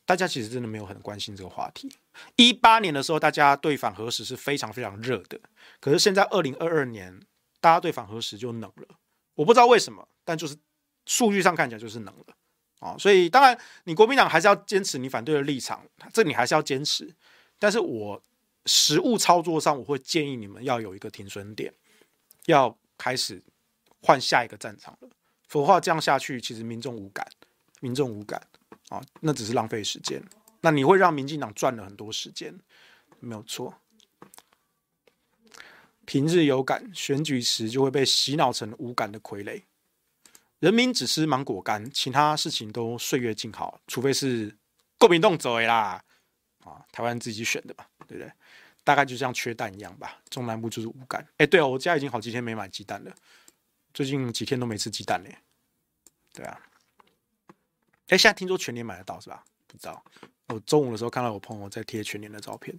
[0.09, 1.95] 大家其实真的没有很关心这个话题。
[2.37, 5.39] 一八年的时候，大家对反核时是非常非常热的，
[5.81, 7.21] 可是现在二零二二年，
[7.61, 8.89] 大家对反核时就冷了。
[9.35, 10.57] 我不知道为什么，但就是
[11.05, 12.35] 数据上看起来就是冷了。
[12.79, 17.15] 啊，所以当然，你国民党还是要坚持你反对的立场，这你还是要坚持。
[17.59, 18.23] 但是我
[18.65, 21.71] 实务操作上，我会建议你们要有一个停损点，
[22.47, 23.43] 要开始
[24.01, 25.11] 换下一个战场了。
[25.49, 27.27] 否则话，这样下去，其实民众无感，
[27.81, 28.41] 民众无感
[28.89, 30.23] 啊，那只是浪费时间。
[30.61, 32.59] 那你会让民进党赚了很多时间，
[33.21, 33.75] 没有错。
[36.05, 39.63] 平日有感，选举时就会被洗脑成无感的傀儡。
[40.59, 44.57] 人民只吃芒果干，其他事情都岁月静好，除非是
[44.99, 46.03] 国民党走的啦，
[46.65, 48.33] 啊，台湾自己选的嘛，对不对？
[48.83, 50.19] 大概就像缺蛋一样吧。
[50.31, 51.25] 中南部就是无感。
[51.37, 53.15] 哎，对哦，我家已经好几天没买鸡蛋了，
[53.93, 55.37] 最近几天都没吃鸡蛋嘞。
[56.33, 56.59] 对啊，
[58.09, 59.45] 哎，现在听说全年买得到是吧？
[59.67, 60.03] 不知道。
[60.49, 62.75] 我中午的时候看到我朋友在贴全年的照片，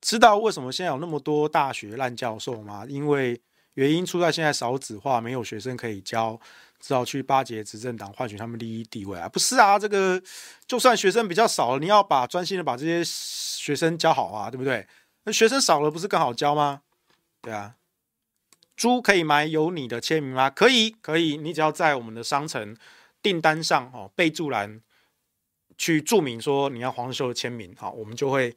[0.00, 2.84] 知道为什么现在有那么多大学烂教授吗？
[2.88, 3.40] 因为
[3.74, 6.40] 原因出在现在少子化，没有学生可以教，
[6.80, 9.28] 只好去巴结执政党，换取他们利益地位啊！
[9.28, 10.20] 不是啊，这个
[10.66, 14.84] 就算学生比较少了，你要把专心的把这些学生教好啊，对不对？
[15.22, 16.82] 那学生少了，不是更好教吗？
[17.40, 17.76] 对啊，
[18.82, 20.50] 猪可以买有你的签名吗？
[20.50, 22.76] 可以，可以，你只要在我们的商城
[23.22, 24.80] 订单上哦，备注栏
[25.78, 28.56] 去注明说你要黄世修的签名，好，我们就会。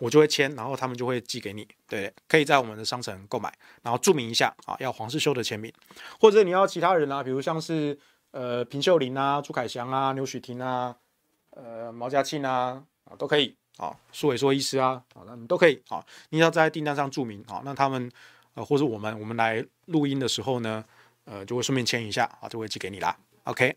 [0.00, 1.68] 我就会签，然后他们就会寄给你。
[1.86, 3.52] 对，可以在我们的商城购买，
[3.82, 5.70] 然后注明一下啊，要黄世修的签名，
[6.18, 7.98] 或者你要其他人啊，比如像是
[8.30, 10.96] 呃平秀林啊、朱凯翔啊、刘许婷啊、
[11.50, 18.10] 呃毛家庆啊啊都可以啊，苏伟说医师啊啊，那你都可以啊，你要在订单上注明啊，那他们
[18.64, 20.84] 或者我们我们来录音的时候呢，
[21.24, 23.16] 呃，就会顺便签一下啊，就会寄给你啦。
[23.44, 23.76] OK，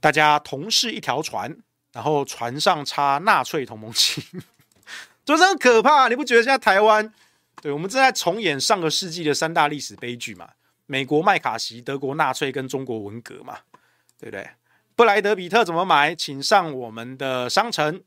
[0.00, 1.56] 大家同是一条船，
[1.92, 4.22] 然后船上插纳粹同盟旗，
[5.24, 6.08] 就是很可怕。
[6.08, 7.12] 你不觉得现在台湾，
[7.62, 10.50] 对，我们正在重演上个世纪的三大历史悲剧嘛？
[10.86, 13.58] 美国麦卡锡、德国纳粹跟中国文革嘛，
[14.18, 14.48] 对不对？
[14.96, 16.14] 布莱德比特怎么买？
[16.14, 18.02] 请上我们的商城，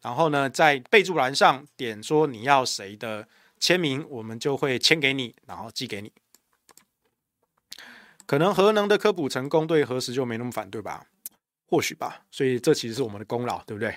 [0.00, 3.26] 然后呢，在备注栏上点说你要谁的。
[3.58, 6.12] 签名我们就会签给你，然后寄给你。
[8.26, 11.06] 可能核能的科普成功，对核时就没那么反对吧？
[11.66, 12.22] 或许吧。
[12.30, 13.94] 所以这其实是我们的功劳，对不对？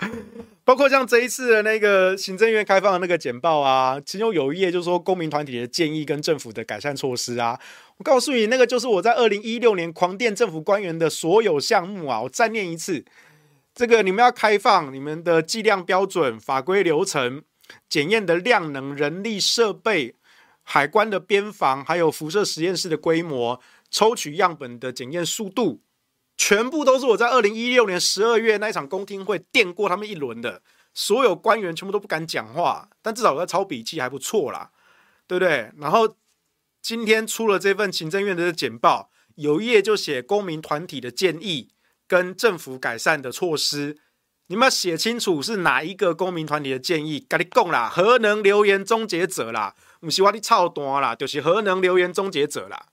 [0.64, 7.58] 包括像这一次的那个行政院开放的那个简报啊，其中有一页就是说公民团体的建议跟政府的改善措施啊。
[7.98, 12.22] 我告诉你，那个就是我在二零一六年狂电政府官员的所有项目啊。
[12.22, 13.04] 我再念一次，
[13.74, 17.42] 这个你们要开放你们的计量标准、法规流程。
[17.88, 20.14] 检验的量能、人力、设备、
[20.62, 23.60] 海关的边防，还有辐射实验室的规模、
[23.90, 25.82] 抽取样本的检验速度，
[26.36, 30.62] 全部都是我在二零一六年十二月那一场公听会电过他们一轮的。
[30.92, 34.70] 所有官员全部都不敢讲话，但至少我在抄笔记还不错啦，
[35.28, 35.70] 对不对？
[35.78, 36.16] 然后
[36.82, 41.68] 今天出了这份行政院的简报，有一页就写公民团体的建议
[42.08, 43.98] 跟政府改善的措施。
[44.50, 52.86] 你们要写清楚是哪一个公民团体的建议，跟你讲啦，核能留言终结者啦，不是我的操蛋啦，就是核能留言终结者啦。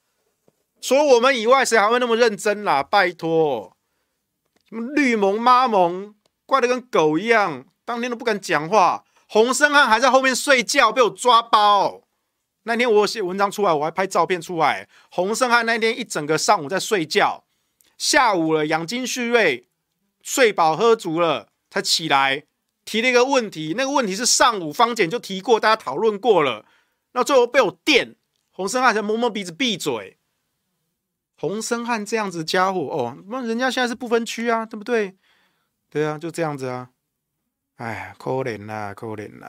[0.79, 2.83] 除我们以外，谁还会那么认真啦？
[2.83, 3.75] 拜托，
[4.69, 6.13] 什么绿盟、妈盟，
[6.45, 9.03] 怪得跟狗一样，当天都不敢讲话。
[9.27, 12.03] 洪胜汉还在后面睡觉，被我抓包。
[12.65, 14.87] 那天我写文章出来，我还拍照片出来。
[15.09, 17.45] 洪胜汉那天一整个上午在睡觉，
[17.97, 19.63] 下午了养精蓄锐。
[20.28, 22.43] 睡饱喝足了，他起来
[22.84, 26.65] 提了一个问题，那个问题是上午方简就提过，大家讨论过了，
[27.13, 28.17] 那最后被我电，
[28.51, 30.17] 洪胜汉才摸摸鼻子闭嘴。
[31.38, 35.15] 洪胜汉这样子家伙哦，那人家现在是不分区啊，对不对？
[35.89, 36.89] 对啊，就这样子啊。
[37.78, 39.47] 哎，可怜呐，可怜呐。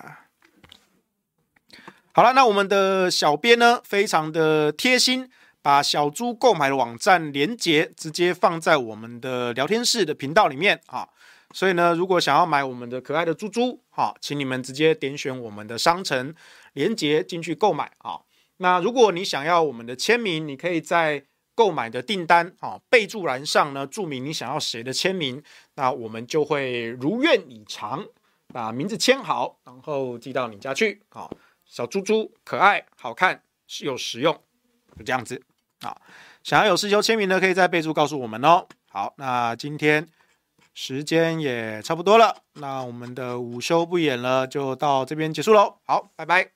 [2.12, 5.28] 好了，那我们的小编呢，非常的贴心。
[5.68, 11.06] 把小猪购买的网站连接直接放在我们的聊天室的频道里面啊，
[11.52, 16.34] 所以呢，如果想要买我们的可爱的猪猪，好，请你们直接点选我们的商城
[16.72, 18.18] 连接进去购买啊。
[18.56, 21.22] 那如果你想要我们的签名，你可以在
[21.54, 25.42] 购买的订单啊备注栏上呢注明你想要谁的签名，
[25.74, 28.02] 那我们就会如愿以偿
[28.54, 31.28] 把名字签好，然后寄到你家去啊。
[31.66, 33.42] 小猪猪可爱、好看
[33.80, 34.32] 又实用，
[34.96, 35.42] 就这样子。
[35.80, 35.96] 啊，
[36.42, 38.66] 想要有事求签名的，可以在备注告诉我们哦。
[38.90, 40.08] 好，那今天
[40.74, 45.76] 时间也差不多了，那我们的午休不演了，就到这边结束喽。
[45.84, 46.50] 好，拜拜。